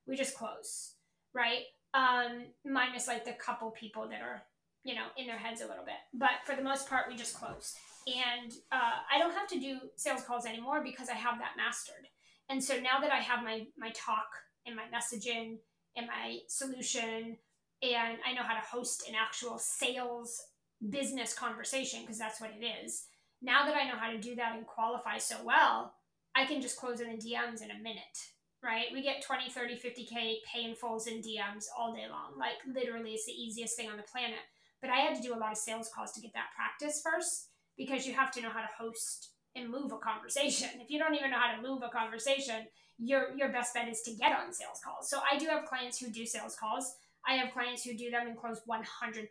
[0.08, 0.91] We just close,
[1.34, 1.64] right?
[1.94, 4.44] Um, minus like the couple people that are
[4.84, 7.36] you know in their heads a little bit, but for the most part, we just
[7.36, 7.76] close.
[8.08, 12.08] And uh, I don't have to do sales calls anymore because I have that mastered.
[12.50, 14.30] And so now that I have my my talk
[14.66, 15.58] and my messaging
[15.96, 17.38] and my solution
[17.84, 20.42] and I know how to host an actual sales
[20.90, 23.06] business conversation because that's what it is.
[23.42, 25.94] Now that I know how to do that and qualify so well,
[26.36, 28.18] I can just close in the DMs in a minute,
[28.64, 28.86] right?
[28.94, 32.38] We get 20, 30, 50K pay in fulls in DMs all day long.
[32.38, 34.40] Like literally, it's the easiest thing on the planet.
[34.82, 37.50] But I had to do a lot of sales calls to get that practice first
[37.78, 40.70] because you have to know how to host and move a conversation.
[40.82, 44.02] If you don't even know how to move a conversation, your your best bet is
[44.04, 45.10] to get on sales calls.
[45.10, 46.96] So I do have clients who do sales calls.
[47.28, 49.28] I have clients who do them and close 100%.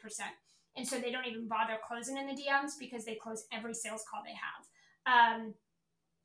[0.77, 4.05] And so they don't even bother closing in the DMs because they close every sales
[4.09, 5.39] call they have.
[5.39, 5.55] Um,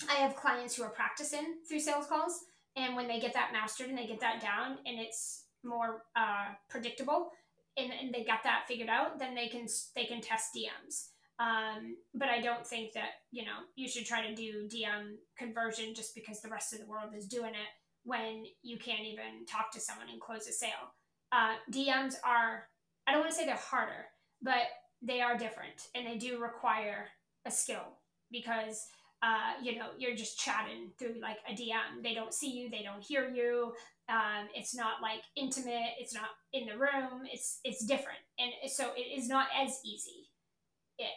[0.10, 2.42] I have clients who are practicing through sales calls.
[2.76, 6.54] And when they get that mastered and they get that down and it's more uh,
[6.70, 7.30] predictable
[7.78, 11.10] and, and they got that figured out, then they can they can test DMs.
[11.38, 15.94] Um, but I don't think that you know you should try to do DM conversion
[15.94, 17.70] just because the rest of the world is doing it
[18.06, 20.94] when you can't even talk to someone and close a sale.
[21.32, 22.68] Uh, DMs are,
[23.08, 24.06] I don't want to say they're harder,
[24.42, 24.68] but
[25.02, 27.08] they are different and they do require
[27.46, 27.98] a skill
[28.32, 28.86] because,
[29.26, 32.04] uh, you know, you're just chatting through like a DM.
[32.04, 33.74] They don't see you, they don't hear you.
[34.08, 35.94] Um, it's not like intimate.
[36.00, 37.24] It's not in the room.
[37.32, 40.30] It's it's different, and so it is not as easy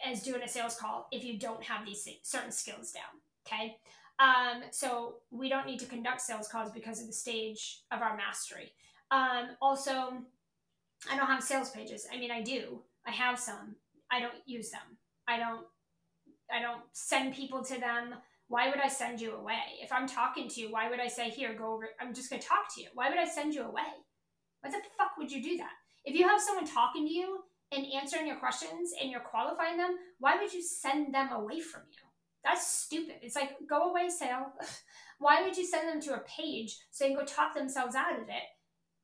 [0.05, 3.03] as doing a sales call if you don't have these certain skills down.
[3.47, 3.77] Okay.
[4.19, 8.17] Um, so we don't need to conduct sales calls because of the stage of our
[8.17, 8.73] mastery.
[9.11, 10.13] Um, also,
[11.09, 12.05] I don't have sales pages.
[12.11, 12.81] I mean, I do.
[13.07, 13.75] I have some.
[14.11, 14.97] I don't use them.
[15.27, 15.65] I don't.
[16.53, 18.15] I don't send people to them.
[18.47, 19.77] Why would I send you away?
[19.81, 21.89] If I'm talking to you, why would I say, "Here, go over"?
[21.99, 22.89] I'm just going to talk to you.
[22.93, 23.91] Why would I send you away?
[24.61, 25.71] What the fuck would you do that?
[26.03, 29.95] If you have someone talking to you and answering your questions and you're qualifying them,
[30.19, 32.09] why would you send them away from you?
[32.43, 33.17] That's stupid.
[33.21, 34.53] It's like go away, sale.
[35.19, 38.13] why would you send them to a page so they can go talk themselves out
[38.13, 38.47] of it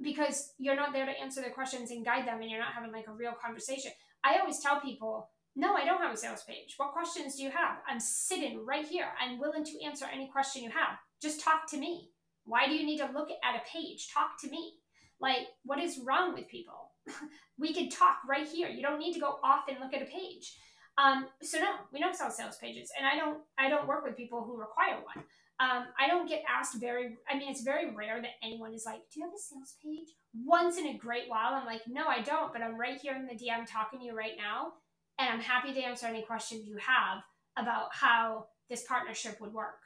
[0.01, 2.91] because you're not there to answer their questions and guide them and you're not having
[2.91, 3.91] like a real conversation.
[4.23, 6.76] I always tell people, no, I don't have a sales page.
[6.78, 7.78] What questions do you have?
[7.88, 9.08] I'm sitting right here.
[9.22, 10.98] I'm willing to answer any question you have.
[11.22, 12.10] Just talk to me.
[12.44, 14.10] Why do you need to look at a page?
[14.13, 14.74] Talk to me.
[15.20, 16.91] Like, what is wrong with people?
[17.58, 18.68] we could talk right here.
[18.68, 20.58] You don't need to go off and look at a page.
[20.98, 23.39] Um, so no, we don't sell sales pages, and I don't.
[23.58, 25.26] I don't work with people who require one.
[25.60, 29.00] Um, I don't get asked very, I mean, it's very rare that anyone is like,
[29.12, 30.13] Do you have a sales page?
[30.44, 33.26] Once in a great while, I'm like, No, I don't, but I'm right here in
[33.26, 34.74] the DM talking to you right now.
[35.19, 37.23] And I'm happy to answer any questions you have
[37.58, 39.80] about how this partnership would work.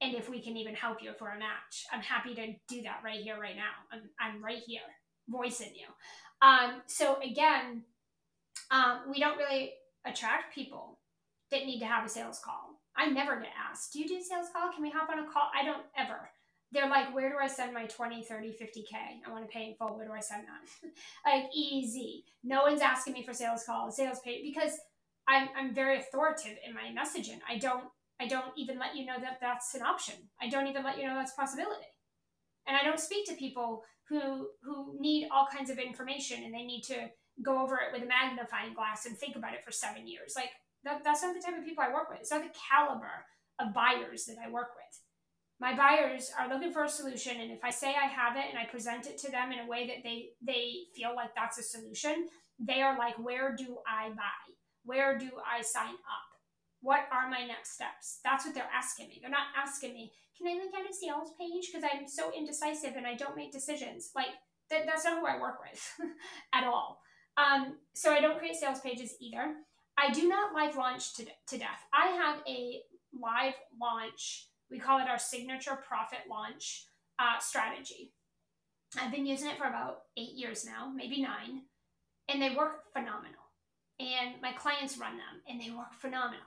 [0.00, 3.02] And if we can even help you for a match, I'm happy to do that
[3.04, 3.70] right here, right now.
[3.92, 4.80] I'm, I'm right here
[5.28, 5.86] voicing you.
[6.46, 7.84] Um, so again,
[8.72, 9.74] um, we don't really
[10.04, 10.98] attract people
[11.52, 14.48] that need to have a sales call I never get asked, do you do sales
[14.52, 14.70] call?
[14.72, 15.50] Can we hop on a call?
[15.58, 16.28] I don't ever.
[16.72, 18.94] They're like, where do I send my 20, 30, 50K?
[19.26, 19.96] I want to pay in full.
[19.96, 20.90] Where do I send that?
[21.30, 22.24] like easy.
[22.42, 24.72] No one's asking me for sales calls, sales pay because
[25.28, 27.40] I'm, I'm very authoritative in my messaging.
[27.48, 27.84] I don't,
[28.20, 30.14] I don't even let you know that that's an option.
[30.40, 31.86] I don't even let you know that's possibility.
[32.66, 36.64] And I don't speak to people who, who need all kinds of information and they
[36.64, 37.10] need to
[37.44, 40.34] go over it with a magnifying glass and think about it for seven years.
[40.36, 40.50] Like
[40.84, 42.20] that, that's not the type of people I work with.
[42.20, 43.26] It's not the caliber
[43.60, 45.00] of buyers that I work with.
[45.62, 48.58] My buyers are looking for a solution, and if I say I have it and
[48.58, 51.62] I present it to them in a way that they they feel like that's a
[51.62, 52.26] solution,
[52.58, 54.42] they are like, "Where do I buy?
[54.84, 56.28] Where do I sign up?
[56.80, 59.20] What are my next steps?" That's what they're asking me.
[59.20, 62.96] They're not asking me, "Can I look at a sales page?" Because I'm so indecisive
[62.96, 64.10] and I don't make decisions.
[64.16, 64.34] Like
[64.70, 65.80] that, that's not who I work with
[66.52, 67.02] at all.
[67.36, 69.54] Um, so I don't create sales pages either.
[69.96, 71.86] I do not live launch to, to death.
[71.92, 72.82] I have a
[73.14, 74.48] live launch.
[74.72, 76.86] We call it our signature profit launch
[77.18, 78.14] uh, strategy.
[78.98, 81.62] I've been using it for about eight years now, maybe nine,
[82.28, 83.36] and they work phenomenal.
[84.00, 86.40] And my clients run them, and they work phenomenal.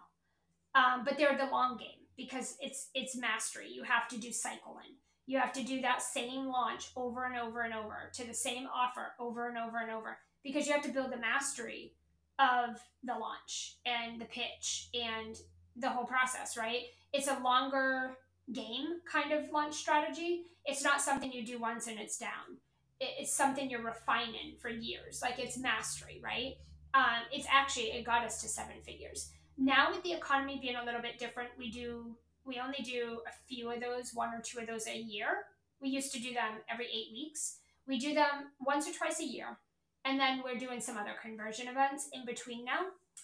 [0.74, 3.70] Um, but they're the long game because it's it's mastery.
[3.72, 4.98] You have to do cycling.
[5.28, 8.68] You have to do that same launch over and over and over to the same
[8.74, 11.94] offer over and over and over because you have to build the mastery
[12.40, 15.38] of the launch and the pitch and
[15.76, 16.84] the whole process, right?
[17.14, 18.18] It's a longer
[18.54, 20.44] game kind of launch strategy.
[20.66, 22.60] It's not something you do once and it's down.
[23.00, 25.22] It's something you're refining for years.
[25.22, 26.54] Like it's mastery, right?
[26.94, 29.32] Um, it's actually, it got us to seven figures.
[29.58, 33.32] Now with the economy being a little bit different, we do we only do a
[33.48, 35.46] few of those, one or two of those a year.
[35.82, 37.58] We used to do them every eight weeks.
[37.88, 39.58] We do them once or twice a year.
[40.06, 42.82] And then we're doing some other conversion events in between now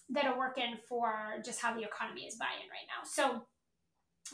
[0.10, 3.04] that are working for just how the economy is buying right now.
[3.06, 3.44] So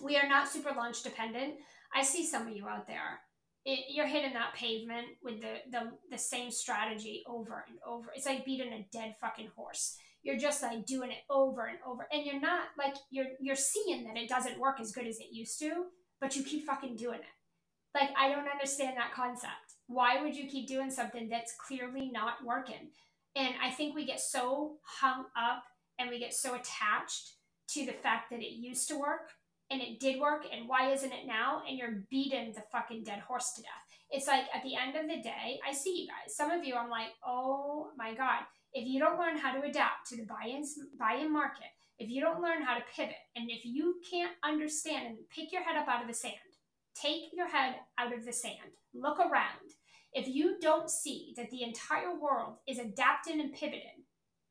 [0.03, 1.55] we are not super launch dependent.
[1.95, 3.19] I see some of you out there.
[3.65, 8.07] It, you're hitting that pavement with the, the the same strategy over and over.
[8.15, 9.97] It's like beating a dead fucking horse.
[10.23, 14.05] You're just like doing it over and over, and you're not like you're you're seeing
[14.05, 15.85] that it doesn't work as good as it used to,
[16.21, 17.37] but you keep fucking doing it.
[17.93, 19.75] Like I don't understand that concept.
[19.87, 22.91] Why would you keep doing something that's clearly not working?
[23.37, 25.63] And I think we get so hung up
[25.99, 27.33] and we get so attached
[27.69, 29.29] to the fact that it used to work
[29.69, 31.61] and it did work and why isn't it now?
[31.67, 33.69] And you're beating the fucking dead horse to death.
[34.09, 36.35] It's like at the end of the day i see you guys.
[36.35, 38.43] Some of you i'm like oh my god.
[38.73, 41.67] If you don't learn how to adapt to the buy-in market
[41.99, 45.63] if you don't learn how to pivot and if you can't understand and pick your
[45.63, 46.35] head up out of the sand
[47.01, 48.73] take your head out of the sand.
[48.93, 49.75] Look around
[50.17, 54.03] if you don't see that the entire world is adapting and pivoting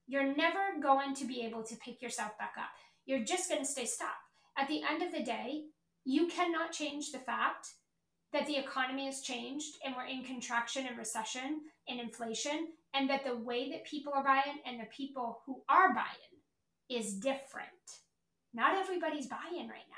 [0.09, 2.71] you're never going to be able to pick yourself back up
[3.05, 4.17] you're just going to stay stuck
[4.57, 5.65] at the end of the day,
[6.05, 7.69] you cannot change the fact
[8.33, 13.25] that the economy has changed and we're in contraction and recession and inflation, and that
[13.25, 16.09] the way that people are buying and the people who are buying
[16.89, 17.69] is different.
[18.55, 19.97] Not everybody's buying right now.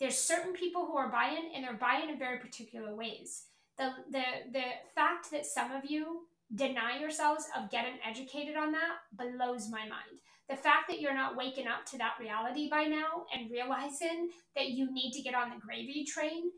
[0.00, 3.44] There's certain people who are buying and they're buying in very particular ways.
[3.78, 4.64] The, the, the
[4.94, 6.22] fact that some of you
[6.54, 11.36] deny yourselves of getting educated on that blows my mind the fact that you're not
[11.36, 15.50] waking up to that reality by now and realizing that you need to get on
[15.50, 16.50] the gravy train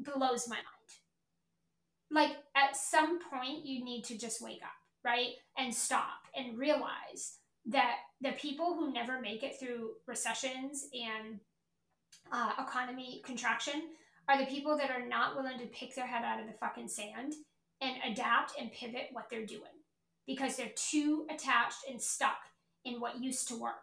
[0.00, 0.66] blows my mind.
[2.10, 4.72] Like at some point, you need to just wake up,
[5.04, 5.34] right?
[5.56, 11.38] And stop and realize that the people who never make it through recessions and
[12.32, 13.82] uh, economy contraction
[14.28, 16.88] are the people that are not willing to pick their head out of the fucking
[16.88, 17.34] sand
[17.80, 19.62] and adapt and pivot what they're doing
[20.26, 22.38] because they're too attached and stuck
[22.84, 23.74] in what used to work.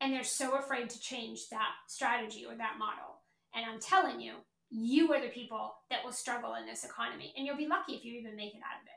[0.00, 3.22] And they're so afraid to change that strategy or that model.
[3.54, 4.34] And I'm telling you,
[4.70, 7.32] you are the people that will struggle in this economy.
[7.36, 8.96] And you'll be lucky if you even make it out of it.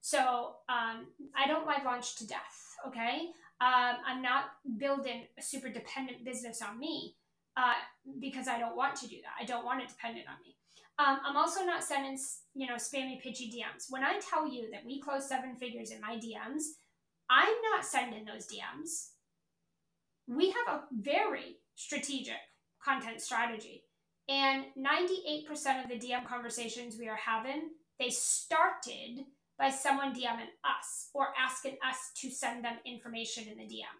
[0.00, 3.28] So um, I don't live launch to death, okay?
[3.60, 4.44] Um, I'm not
[4.78, 7.16] building a super dependent business on me
[7.56, 7.74] uh,
[8.20, 9.40] because I don't want to do that.
[9.40, 10.56] I don't want it dependent on me.
[10.98, 12.18] Um, I'm also not sending,
[12.54, 13.86] you know, spammy, pitchy DMs.
[13.88, 16.62] When I tell you that we close seven figures in my DMs,
[17.30, 19.10] I'm not sending those DMs.
[20.26, 22.34] We have a very strategic
[22.84, 23.84] content strategy.
[24.28, 29.24] And 98% of the DM conversations we are having, they started
[29.58, 33.96] by someone DMing us or asking us to send them information in the DM.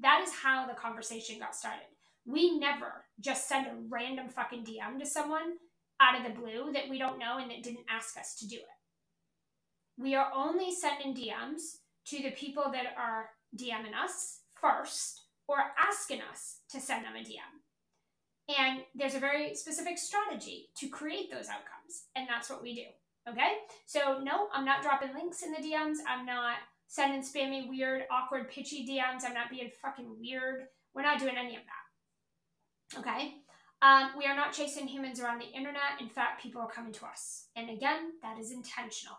[0.00, 1.95] That is how the conversation got started.
[2.26, 5.54] We never just send a random fucking DM to someone
[6.00, 8.56] out of the blue that we don't know and that didn't ask us to do
[8.56, 10.02] it.
[10.02, 16.20] We are only sending DMs to the people that are DMing us first or asking
[16.30, 18.58] us to send them a DM.
[18.58, 22.06] And there's a very specific strategy to create those outcomes.
[22.14, 23.30] And that's what we do.
[23.30, 23.58] Okay?
[23.86, 25.96] So, no, I'm not dropping links in the DMs.
[26.06, 29.24] I'm not sending spammy, weird, awkward, pitchy DMs.
[29.26, 30.66] I'm not being fucking weird.
[30.94, 31.85] We're not doing any of that.
[32.98, 33.34] Okay?
[33.82, 36.00] Um, we are not chasing humans around the internet.
[36.00, 37.48] In fact, people are coming to us.
[37.56, 39.16] And again, that is intentional.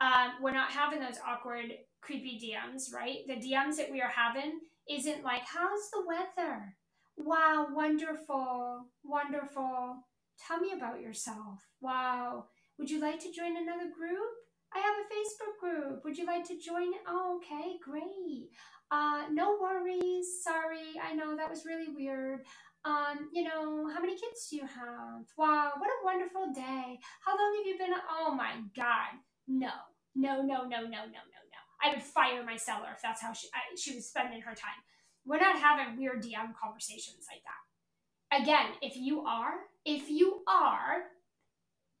[0.00, 1.66] Um, we're not having those awkward,
[2.00, 3.18] creepy DMs, right?
[3.28, 6.76] The DMs that we are having isn't like, how's the weather?
[7.16, 10.04] Wow, wonderful, wonderful.
[10.46, 11.64] Tell me about yourself.
[11.80, 12.46] Wow.
[12.78, 14.30] Would you like to join another group?
[14.74, 16.04] I have a Facebook group.
[16.04, 16.88] Would you like to join?
[17.06, 18.48] Oh, okay, great.
[18.90, 20.42] Uh, no worries.
[20.42, 22.40] Sorry, I know that was really weird.
[22.84, 25.24] Um, you know, how many kids do you have?
[25.38, 26.98] Wow, what a wonderful day.
[27.24, 27.94] How long have you been?
[28.10, 29.20] Oh my God.
[29.48, 29.72] No,
[30.14, 31.60] no, no, no, no, no, no, no.
[31.82, 34.80] I would fire my seller if that's how she, I, she was spending her time.
[35.24, 38.42] We're not having weird DM conversations like that.
[38.42, 39.54] Again, if you are,
[39.84, 41.04] if you are,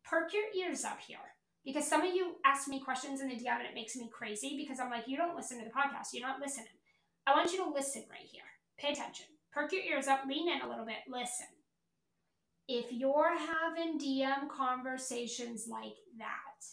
[0.04, 1.18] perk your ears up here.
[1.64, 4.54] Because some of you ask me questions in the DM and it makes me crazy
[4.58, 6.12] because I'm like, you don't listen to the podcast.
[6.12, 6.66] You're not listening.
[7.26, 8.42] I want you to listen right here.
[8.78, 9.26] Pay attention.
[9.54, 11.46] Perk your ears up, lean in a little bit, listen.
[12.66, 16.64] If you're having DM conversations like that,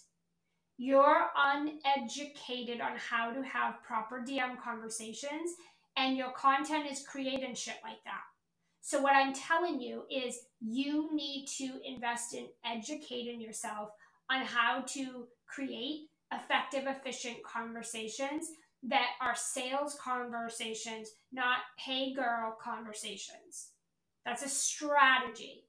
[0.77, 5.51] you're uneducated on how to have proper DM conversations,
[5.95, 8.23] and your content is creating shit like that.
[8.81, 13.89] So, what I'm telling you is you need to invest in educating yourself
[14.31, 18.47] on how to create effective, efficient conversations
[18.83, 23.71] that are sales conversations, not hey girl conversations.
[24.25, 25.65] That's a strategy.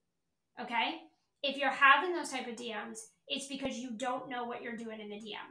[0.60, 1.00] Okay?
[1.42, 2.98] If you're having those type of DMs,
[3.28, 5.48] it's because you don't know what you're doing in the DM.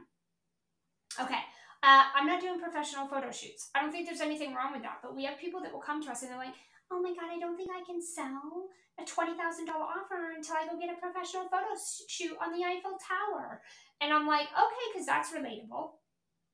[1.20, 1.40] Okay.
[1.82, 3.70] Uh, I'm not doing professional photo shoots.
[3.74, 6.02] I don't think there's anything wrong with that, but we have people that will come
[6.02, 6.54] to us and they're like,
[6.92, 8.68] oh my God, I don't think I can sell
[9.00, 9.34] a $20,000
[9.68, 11.74] offer until I go get a professional photo
[12.08, 13.62] shoot on the Eiffel Tower.
[14.00, 15.90] And I'm like, okay, because that's relatable.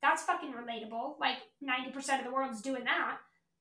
[0.03, 1.15] That's fucking relatable.
[1.21, 3.19] Like 90% of the world's doing that.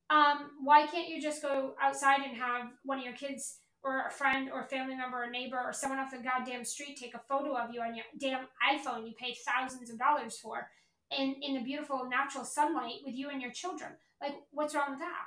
[0.09, 4.11] Um, why can't you just go outside and have one of your kids or a
[4.11, 7.21] friend or a family member or neighbor or someone off the goddamn street take a
[7.29, 10.67] photo of you on your damn iPhone you pay thousands of dollars for
[11.15, 13.91] in, in the beautiful natural sunlight with you and your children?
[14.21, 15.25] Like, what's wrong with that?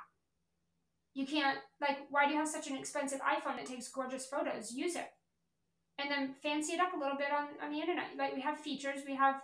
[1.13, 4.71] You can't, like, why do you have such an expensive iPhone that takes gorgeous photos?
[4.71, 5.09] Use it.
[5.99, 8.17] And then fancy it up a little bit on, on the internet.
[8.17, 9.35] Like, we have features, we have,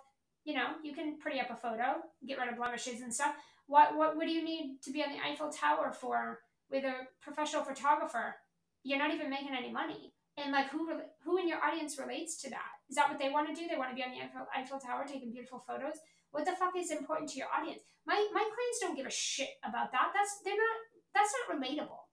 [0.47, 3.35] you know, you can pretty up a photo, get rid of blemishes and stuff.
[3.67, 6.39] What, what, what do you need to be on the Eiffel Tower for
[6.71, 8.33] with a professional photographer?
[8.81, 10.13] You're not even making any money.
[10.37, 10.87] And like, who
[11.25, 12.79] who in your audience relates to that?
[12.89, 13.67] Is that what they want to do?
[13.67, 15.99] They want to be on the Eiffel, Eiffel Tower taking beautiful photos.
[16.31, 17.81] What the fuck is important to your audience?
[18.05, 20.13] My my clients don't give a shit about that.
[20.15, 20.77] That's they're not
[21.13, 22.07] that's not relatable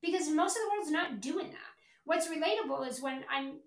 [0.00, 1.72] because most of the world's not doing that.
[2.04, 3.58] What's relatable is when I'm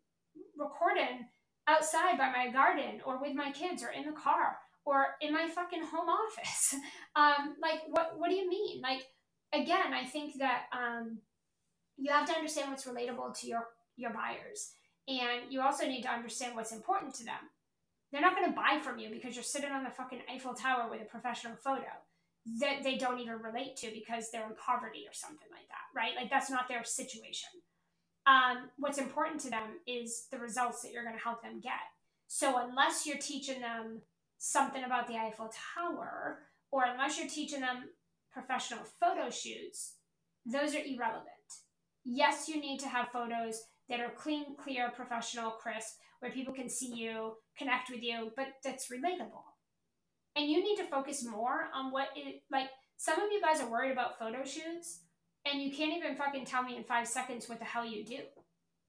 [0.55, 1.27] recording
[1.67, 5.47] outside by my garden or with my kids or in the car or in my
[5.47, 6.75] fucking home office.
[7.15, 8.81] um, like, what, what do you mean?
[8.81, 9.03] Like,
[9.53, 11.19] again, I think that um,
[11.97, 14.71] you have to understand what's relatable to your, your buyers.
[15.07, 17.51] And you also need to understand what's important to them.
[18.11, 20.89] They're not going to buy from you because you're sitting on the fucking Eiffel Tower
[20.89, 21.91] with a professional photo
[22.59, 26.15] that they don't even relate to because they're in poverty or something like that, right?
[26.15, 27.49] Like that's not their situation.
[28.27, 31.71] Um, what's important to them is the results that you're going to help them get.
[32.27, 34.01] So unless you're teaching them
[34.37, 36.39] something about the Eiffel Tower,
[36.71, 37.85] or unless you're teaching them
[38.31, 39.95] professional photo shoots,
[40.45, 41.27] those are irrelevant.
[42.03, 46.69] Yes, you need to have photos that are clean, clear, professional, crisp, where people can
[46.69, 49.43] see you, connect with you, but that's relatable
[50.37, 53.69] and you need to focus more on what it like some of you guys are
[53.69, 55.01] worried about photo shoots
[55.51, 58.19] and you can't even fucking tell me in five seconds what the hell you do.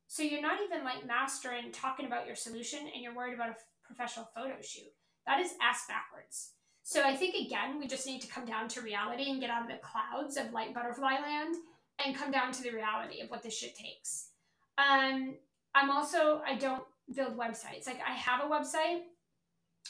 [0.07, 3.57] So you're not even like mastering talking about your solution and you're worried about a
[3.85, 4.93] professional photo shoot.
[5.27, 6.53] That is ass backwards.
[6.83, 9.63] So i think again we just need to come down to reality and get out
[9.63, 11.55] of the clouds of like butterfly land
[12.03, 14.31] and come down to the reality of what this shit takes.
[14.79, 15.35] Um
[15.75, 16.85] i'm also i don't
[17.15, 17.87] build websites.
[17.87, 19.01] Like i have a website.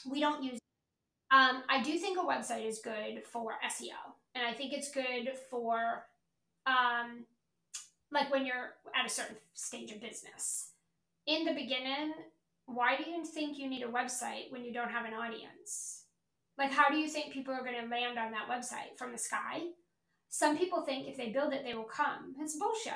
[0.09, 0.59] We don't use
[1.31, 5.31] um, I do think a website is good for SEO, and I think it's good
[5.49, 6.05] for
[6.69, 7.25] um,
[8.11, 10.69] like when you're at a certain stage of business.
[11.25, 12.13] In the beginning,
[12.65, 16.03] why do you think you need a website when you don't have an audience?
[16.57, 19.17] Like, how do you think people are going to land on that website from the
[19.17, 19.61] sky?
[20.29, 22.35] Some people think if they build it, they will come.
[22.39, 22.93] It's bullshit.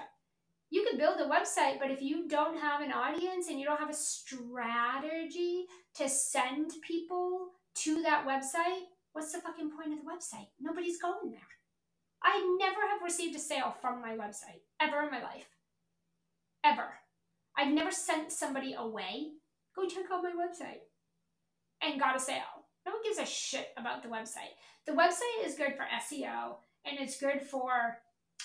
[0.69, 3.79] You can build a website, but if you don't have an audience and you don't
[3.79, 5.65] have a strategy
[5.95, 8.81] to send people to that website,
[9.13, 10.47] what's the fucking point of the website?
[10.59, 11.39] Nobody's going there.
[12.23, 15.47] I never have received a sale from my website ever in my life.
[16.63, 16.87] Ever.
[17.57, 19.31] I've never sent somebody away.
[19.75, 20.81] Go check out my website
[21.81, 22.65] and got a sale.
[22.85, 24.55] No one gives a shit about the website.
[24.85, 26.55] The website is good for SEO
[26.85, 27.97] and it's good for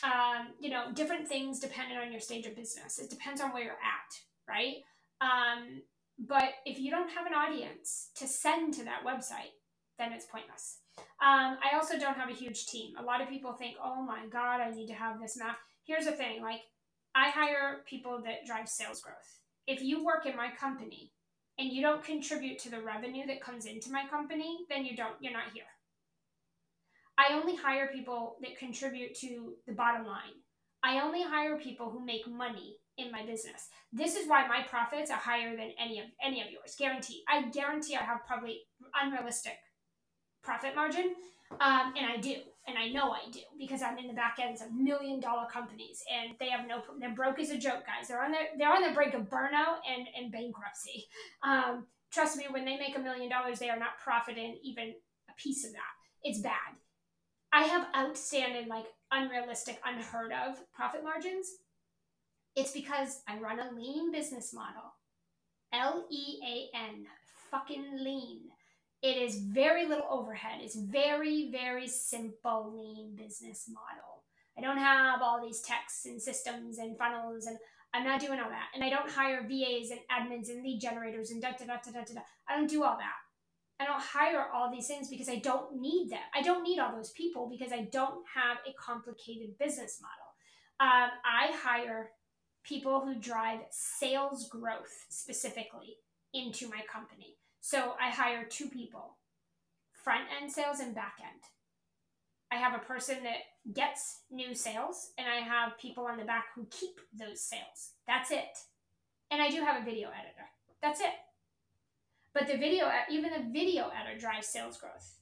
[0.05, 2.99] um, you know different things depending on your stage of business.
[2.99, 4.15] It depends on where you're at,
[4.49, 4.77] right?
[5.21, 5.83] Um,
[6.19, 9.55] but if you don't have an audience to send to that website,
[9.99, 10.79] then it's pointless.
[11.21, 12.95] Um, I also don't have a huge team.
[12.99, 15.57] A lot of people think, oh my God, I need to have this map.
[15.85, 16.61] Here's the thing like,
[17.15, 19.41] I hire people that drive sales growth.
[19.67, 21.13] If you work in my company
[21.59, 25.15] and you don't contribute to the revenue that comes into my company, then you don't,
[25.21, 25.65] you're not here.
[27.19, 30.39] I only hire people that contribute to the bottom line.
[30.85, 33.69] I only hire people who make money in my business.
[33.93, 36.77] This is why my profits are higher than any of any of yours.
[36.79, 37.25] Guarantee.
[37.29, 38.61] I guarantee I have probably
[39.03, 39.59] unrealistic
[40.43, 41.15] profit margin,
[41.61, 42.35] um, and I do,
[42.67, 46.03] and I know I do because I'm in the back ends of million dollar companies,
[46.13, 46.83] and they have no.
[46.99, 48.09] They're broke as a joke, guys.
[48.09, 51.07] They're on the they're on the brink of burnout and and bankruptcy.
[51.43, 54.95] Um, trust me, when they make a million dollars, they are not profiting even
[55.29, 55.93] a piece of that.
[56.23, 56.77] It's bad.
[57.53, 61.49] I have outstanding, like unrealistic, unheard of profit margins
[62.59, 64.83] it's because I run a lean business model.
[65.73, 67.07] L E A N,
[67.53, 68.41] fucking lean.
[69.03, 70.61] It is very little overhead.
[70.61, 74.25] It's very, very simple lean business model.
[74.57, 77.59] I don't have all these texts and systems and funnels and
[77.95, 78.69] I'm not doing all that.
[78.75, 81.91] And I don't hire VAs and admins and lead generators and da da da da
[81.93, 82.21] da da.
[82.49, 83.15] I don't do all that.
[83.81, 86.19] I don't hire all these things because I don't need them.
[86.35, 90.29] I don't need all those people because I don't have a complicated business model.
[90.81, 92.11] Um, I hire
[92.65, 95.97] people who drive sales growth specifically
[96.35, 97.38] into my company.
[97.61, 99.17] So I hire two people
[99.93, 101.43] front end sales and back end.
[102.51, 106.47] I have a person that gets new sales, and I have people on the back
[106.55, 107.93] who keep those sales.
[108.07, 108.57] That's it.
[109.31, 110.49] And I do have a video editor.
[110.81, 111.13] That's it.
[112.33, 115.19] But the video, even the video editor drives sales growth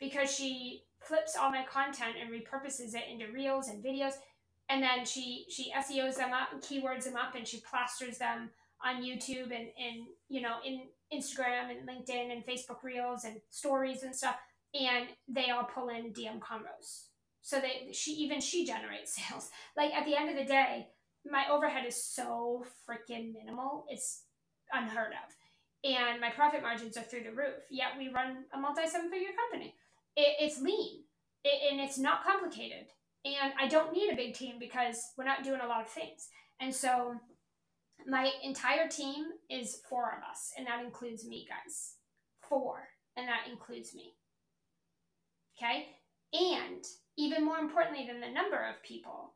[0.00, 4.14] because she flips all my content and repurposes it into reels and videos
[4.68, 8.50] and then she she SEOs them up and keywords them up and she plasters them
[8.84, 10.82] on YouTube and, and you know in
[11.12, 14.36] Instagram and LinkedIn and Facebook Reels and stories and stuff
[14.74, 17.06] and they all pull in DM combos.
[17.42, 19.50] So that she even she generates sales.
[19.76, 20.88] Like at the end of the day,
[21.30, 23.84] my overhead is so freaking minimal.
[23.88, 24.24] It's
[24.72, 25.90] unheard of.
[25.90, 27.56] And my profit margins are through the roof.
[27.70, 29.74] Yet we run a multi seven figure company.
[30.16, 31.04] It, it's lean
[31.44, 32.86] it, and it's not complicated.
[33.24, 36.28] And I don't need a big team because we're not doing a lot of things.
[36.60, 37.14] And so
[38.06, 41.94] my entire team is four of us, and that includes me, guys.
[42.48, 44.14] Four, and that includes me.
[45.56, 45.86] Okay?
[46.32, 46.84] And
[47.16, 49.34] even more importantly than the number of people,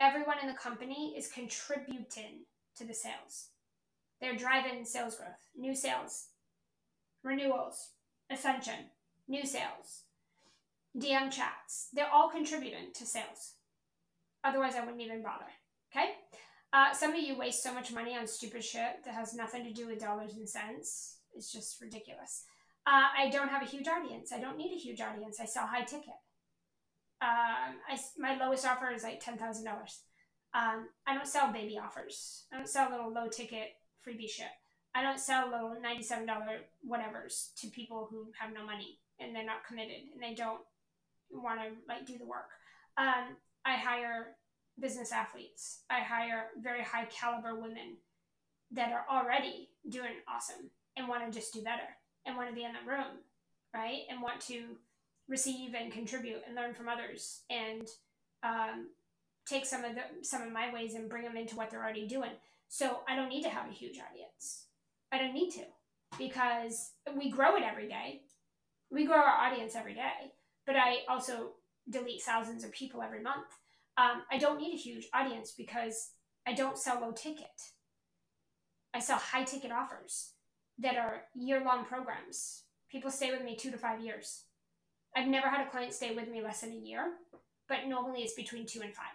[0.00, 3.50] everyone in the company is contributing to the sales.
[4.20, 6.28] They're driving sales growth, new sales,
[7.22, 7.90] renewals,
[8.30, 8.90] ascension,
[9.28, 10.04] new sales,
[10.96, 11.88] DM chats.
[11.92, 13.54] They're all contributing to sales.
[14.42, 15.44] Otherwise, I wouldn't even bother.
[15.90, 16.10] Okay?
[16.74, 19.72] Uh, some of you waste so much money on stupid shit that has nothing to
[19.72, 21.18] do with dollars and cents.
[21.32, 22.46] It's just ridiculous.
[22.84, 24.32] Uh, I don't have a huge audience.
[24.32, 25.38] I don't need a huge audience.
[25.40, 26.18] I sell high ticket.
[27.22, 29.38] Um, I, my lowest offer is like $10,000.
[30.52, 32.46] Um, I don't sell baby offers.
[32.52, 34.46] I don't sell little low ticket freebie shit.
[34.96, 36.26] I don't sell little $97
[36.88, 40.60] whatevers to people who have no money and they're not committed and they don't
[41.30, 42.50] want to like do the work.
[42.98, 44.36] Um, I hire
[44.78, 45.82] business athletes.
[45.90, 47.96] I hire very high caliber women
[48.72, 51.96] that are already doing awesome and want to just do better
[52.26, 53.18] and want to be in the room,
[53.74, 54.02] right?
[54.10, 54.76] And want to
[55.28, 57.86] receive and contribute and learn from others and
[58.42, 58.88] um,
[59.46, 62.06] take some of the some of my ways and bring them into what they're already
[62.06, 62.32] doing.
[62.68, 64.66] So I don't need to have a huge audience.
[65.12, 65.64] I don't need to
[66.18, 68.22] because we grow it every day.
[68.90, 70.32] We grow our audience every day
[70.66, 71.52] but I also
[71.88, 73.46] delete thousands of people every month.
[73.96, 76.10] Um, I don't need a huge audience because
[76.46, 77.46] I don't sell low ticket.
[78.92, 80.32] I sell high ticket offers
[80.78, 82.62] that are year long programs.
[82.90, 84.44] People stay with me two to five years.
[85.16, 87.12] I've never had a client stay with me less than a year,
[87.68, 89.06] but normally it's between two and five.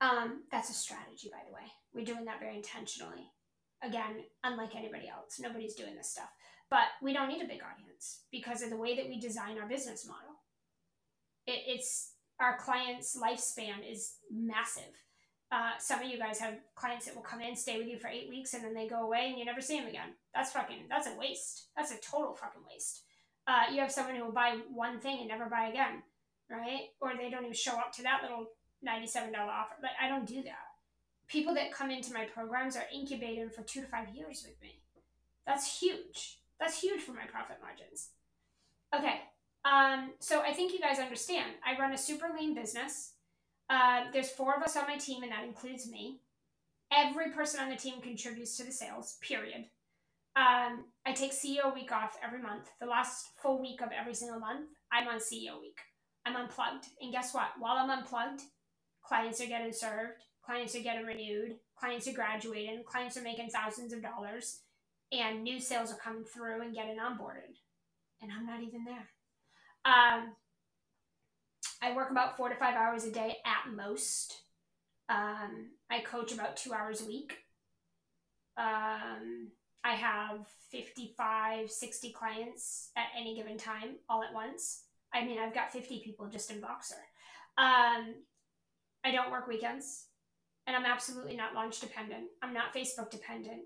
[0.00, 1.70] Um, that's a strategy, by the way.
[1.92, 3.32] We're doing that very intentionally.
[3.82, 6.30] Again, unlike anybody else, nobody's doing this stuff.
[6.70, 9.68] But we don't need a big audience because of the way that we design our
[9.68, 10.42] business model.
[11.46, 14.94] It, it's our clients' lifespan is massive.
[15.50, 18.08] Uh, some of you guys have clients that will come in, stay with you for
[18.08, 20.10] eight weeks, and then they go away and you never see them again.
[20.34, 21.68] That's fucking, that's a waste.
[21.76, 23.02] That's a total fucking waste.
[23.46, 26.02] Uh, you have someone who will buy one thing and never buy again,
[26.50, 26.90] right?
[27.00, 28.46] Or they don't even show up to that little
[28.86, 29.74] $97 offer.
[29.80, 30.68] But I don't do that.
[31.28, 34.82] People that come into my programs are incubated for two to five years with me.
[35.46, 36.40] That's huge.
[36.60, 38.10] That's huge for my profit margins.
[38.94, 39.20] Okay,
[39.64, 41.52] um, so I think you guys understand.
[41.66, 43.14] I run a super lean business.
[43.70, 46.20] Uh, there's four of us on my team, and that includes me.
[46.92, 49.66] Every person on the team contributes to the sales, period.
[50.36, 52.68] Um, I take CEO week off every month.
[52.80, 55.78] The last full week of every single month, I'm on CEO week.
[56.24, 56.86] I'm unplugged.
[57.00, 57.48] And guess what?
[57.58, 58.42] While I'm unplugged,
[59.02, 63.92] clients are getting served, clients are getting renewed, clients are graduating, clients are making thousands
[63.92, 64.60] of dollars
[65.12, 67.56] and new sales are coming through and getting onboarded.
[68.20, 69.08] And I'm not even there.
[69.84, 70.34] Um,
[71.80, 74.42] I work about four to five hours a day at most.
[75.08, 77.38] Um, I coach about two hours a week.
[78.56, 79.48] Um,
[79.84, 84.82] I have 55, 60 clients at any given time all at once.
[85.14, 86.96] I mean, I've got 50 people just in Boxer.
[87.56, 88.14] Um,
[89.04, 90.06] I don't work weekends,
[90.66, 92.26] and I'm absolutely not launch dependent.
[92.42, 93.62] I'm not Facebook dependent.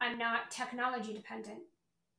[0.00, 1.60] I'm not technology dependent.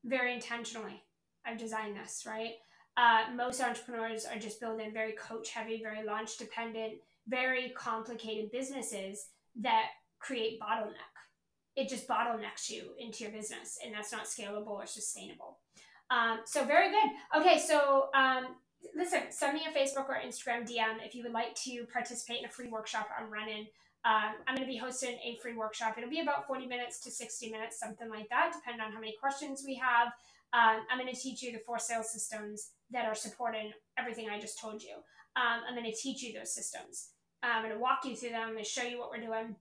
[0.03, 1.03] Very intentionally,
[1.45, 2.53] I've designed this, right?
[2.97, 6.93] Uh, most entrepreneurs are just building very coach heavy, very launch dependent,
[7.27, 9.27] very complicated businesses
[9.61, 9.87] that
[10.19, 11.13] create bottleneck.
[11.75, 15.57] It just bottlenecks you into your business, and that's not scalable or sustainable.
[16.09, 17.41] Um, so, very good.
[17.41, 18.55] Okay, so um,
[18.95, 22.45] listen, send me a Facebook or Instagram DM if you would like to participate in
[22.45, 23.67] a free workshop I'm running
[24.05, 25.95] Um, I'm going to be hosting a free workshop.
[25.97, 29.15] It'll be about 40 minutes to 60 minutes, something like that, depending on how many
[29.19, 30.07] questions we have.
[30.53, 34.39] Um, I'm going to teach you the four sales systems that are supporting everything I
[34.39, 34.95] just told you.
[35.35, 37.09] Um, I'm going to teach you those systems.
[37.43, 38.41] I'm going to walk you through them.
[38.41, 39.55] I'm going to show you what we're doing,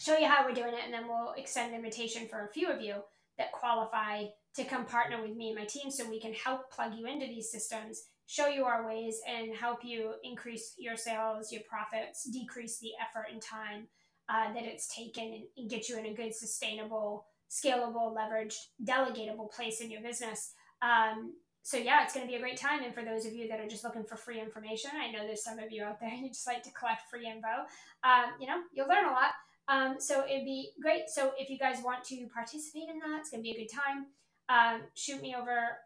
[0.00, 2.70] show you how we're doing it, and then we'll extend an invitation for a few
[2.70, 2.96] of you
[3.36, 4.24] that qualify
[4.56, 7.26] to come partner with me and my team so we can help plug you into
[7.26, 12.78] these systems show you our ways and help you increase your sales, your profits, decrease
[12.78, 13.86] the effort and time
[14.28, 19.50] uh, that it's taken, and, and, get you in a good, sustainable, scalable, leveraged, delegatable
[19.52, 20.52] place in your business.
[20.80, 21.34] Um,
[21.64, 22.84] so yeah, it's going to be a great time.
[22.84, 25.42] And for those of you that are just looking for free information, I know there's
[25.42, 27.64] some of you out there you just like to collect free info.
[28.04, 29.32] Um, you know, you'll learn a lot.
[29.66, 31.08] Um, so it'd be great.
[31.08, 33.72] So if you guys want to participate in that, it's going to be a good
[33.72, 34.06] time.
[34.50, 35.78] Um, shoot me over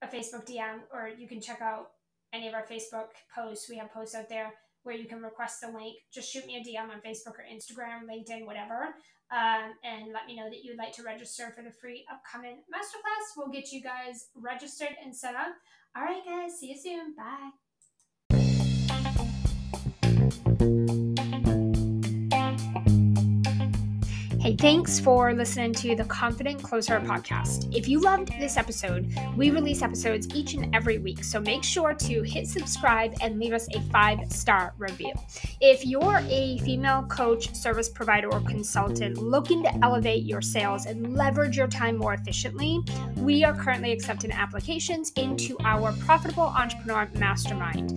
[0.00, 1.90] a Facebook DM, or you can check out
[2.32, 3.68] any of our Facebook posts.
[3.68, 4.54] We have posts out there
[4.84, 5.98] where you can request the link.
[6.10, 8.94] Just shoot me a DM on Facebook or Instagram, LinkedIn, whatever,
[9.30, 12.62] um, and let me know that you would like to register for the free upcoming
[12.72, 13.36] masterclass.
[13.36, 15.54] We'll get you guys registered and set up.
[15.96, 16.58] All right, guys.
[16.58, 17.14] See you soon.
[17.16, 17.50] Bye.
[24.48, 27.70] Hey, thanks for listening to the Confident ClosHER podcast.
[27.76, 31.92] If you loved this episode, we release episodes each and every week, so make sure
[31.92, 35.12] to hit subscribe and leave us a five star review.
[35.60, 41.14] If you're a female coach, service provider, or consultant looking to elevate your sales and
[41.14, 42.80] leverage your time more efficiently,
[43.18, 47.90] we are currently accepting applications into our Profitable Entrepreneur Mastermind.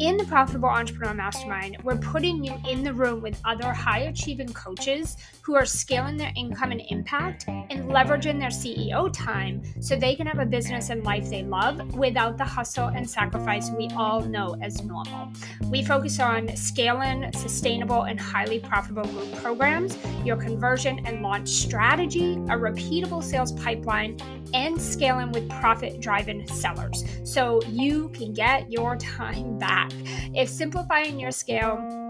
[0.00, 4.50] In the Profitable Entrepreneur Mastermind, we're putting you in the room with other high achieving
[4.54, 9.96] coaches who are scaling scaling their income and impact and leveraging their CEO time so
[9.96, 13.88] they can have a business and life they love without the hustle and sacrifice we
[13.96, 15.28] all know as normal.
[15.64, 22.34] We focus on scaling sustainable and highly profitable group programs, your conversion and launch strategy,
[22.34, 24.18] a repeatable sales pipeline,
[24.54, 29.90] and scaling with profit driven sellers so you can get your time back.
[30.32, 32.07] If simplifying your scale,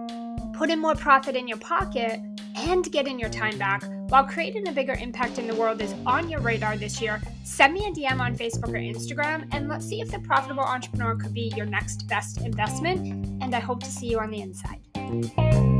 [0.59, 2.21] putting more profit in your pocket,
[2.57, 6.29] and getting your time back while creating a bigger impact in the world is on
[6.29, 10.01] your radar this year, send me a DM on Facebook or Instagram and let's see
[10.01, 13.07] if the profitable entrepreneur could be your next best investment.
[13.43, 15.78] And I hope to see you on the inside.